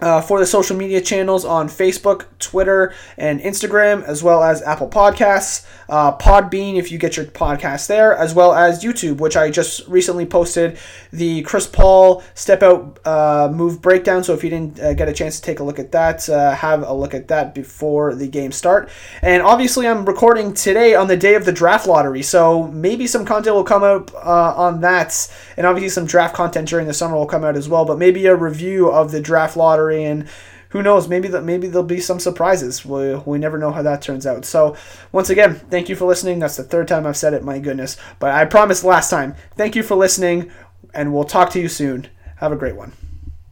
uh, 0.00 0.20
for 0.20 0.38
the 0.38 0.46
social 0.46 0.76
media 0.76 1.00
channels 1.00 1.44
on 1.44 1.68
Facebook, 1.68 2.26
Twitter, 2.38 2.92
and 3.16 3.40
Instagram, 3.40 4.02
as 4.04 4.22
well 4.22 4.42
as 4.42 4.60
Apple 4.62 4.88
Podcasts, 4.88 5.66
uh, 5.88 6.16
Podbean 6.16 6.76
if 6.76 6.90
you 6.90 6.98
get 6.98 7.16
your 7.16 7.26
podcast 7.26 7.86
there, 7.86 8.16
as 8.16 8.34
well 8.34 8.52
as 8.54 8.82
YouTube, 8.82 9.18
which 9.18 9.36
I 9.36 9.50
just 9.50 9.86
recently 9.86 10.26
posted 10.26 10.78
the 11.12 11.42
Chris 11.42 11.66
Paul 11.66 12.22
step 12.34 12.62
out 12.62 12.98
uh, 13.04 13.48
move 13.52 13.80
breakdown. 13.80 14.24
So 14.24 14.34
if 14.34 14.42
you 14.42 14.50
didn't 14.50 14.80
uh, 14.80 14.94
get 14.94 15.08
a 15.08 15.12
chance 15.12 15.38
to 15.38 15.42
take 15.42 15.60
a 15.60 15.64
look 15.64 15.78
at 15.78 15.92
that, 15.92 16.28
uh, 16.28 16.54
have 16.54 16.82
a 16.82 16.92
look 16.92 17.14
at 17.14 17.28
that 17.28 17.54
before 17.54 18.14
the 18.14 18.26
game 18.26 18.52
start. 18.52 18.88
And 19.22 19.42
obviously, 19.42 19.86
I'm 19.86 20.04
recording 20.04 20.54
today 20.54 20.94
on 20.94 21.06
the 21.06 21.16
day 21.16 21.34
of 21.34 21.44
the 21.44 21.52
draft 21.52 21.86
lottery, 21.86 22.22
so 22.22 22.66
maybe 22.68 23.06
some 23.06 23.24
content 23.24 23.54
will 23.54 23.64
come 23.64 23.84
out 23.84 24.12
uh, 24.14 24.54
on 24.56 24.80
that, 24.80 25.12
and 25.56 25.66
obviously 25.66 25.88
some 25.88 26.06
draft 26.06 26.34
content 26.34 26.68
during 26.68 26.86
the 26.86 26.94
summer 26.94 27.16
will 27.16 27.26
come 27.26 27.44
out 27.44 27.56
as 27.56 27.68
well. 27.68 27.84
But 27.84 27.98
maybe 27.98 28.26
a 28.26 28.34
review 28.34 28.90
of 28.90 29.10
the 29.10 29.20
draft 29.20 29.56
lottery 29.56 30.04
and 30.04 30.28
who 30.74 30.82
knows? 30.82 31.06
Maybe 31.06 31.28
that 31.28 31.44
maybe 31.44 31.68
there'll 31.68 31.86
be 31.86 32.00
some 32.00 32.18
surprises. 32.18 32.84
We 32.84 33.14
we 33.14 33.38
never 33.38 33.58
know 33.58 33.70
how 33.70 33.82
that 33.82 34.02
turns 34.02 34.26
out. 34.26 34.44
So 34.44 34.76
once 35.12 35.30
again, 35.30 35.54
thank 35.70 35.88
you 35.88 35.94
for 35.94 36.04
listening. 36.04 36.40
That's 36.40 36.56
the 36.56 36.64
third 36.64 36.88
time 36.88 37.06
I've 37.06 37.16
said 37.16 37.32
it. 37.32 37.44
My 37.44 37.60
goodness, 37.60 37.96
but 38.18 38.32
I 38.32 38.44
promised 38.44 38.82
last 38.82 39.08
time. 39.08 39.36
Thank 39.56 39.76
you 39.76 39.84
for 39.84 39.94
listening, 39.94 40.50
and 40.92 41.14
we'll 41.14 41.22
talk 41.22 41.50
to 41.50 41.60
you 41.60 41.68
soon. 41.68 42.08
Have 42.38 42.50
a 42.50 42.56
great 42.56 42.74
one. 42.74 42.92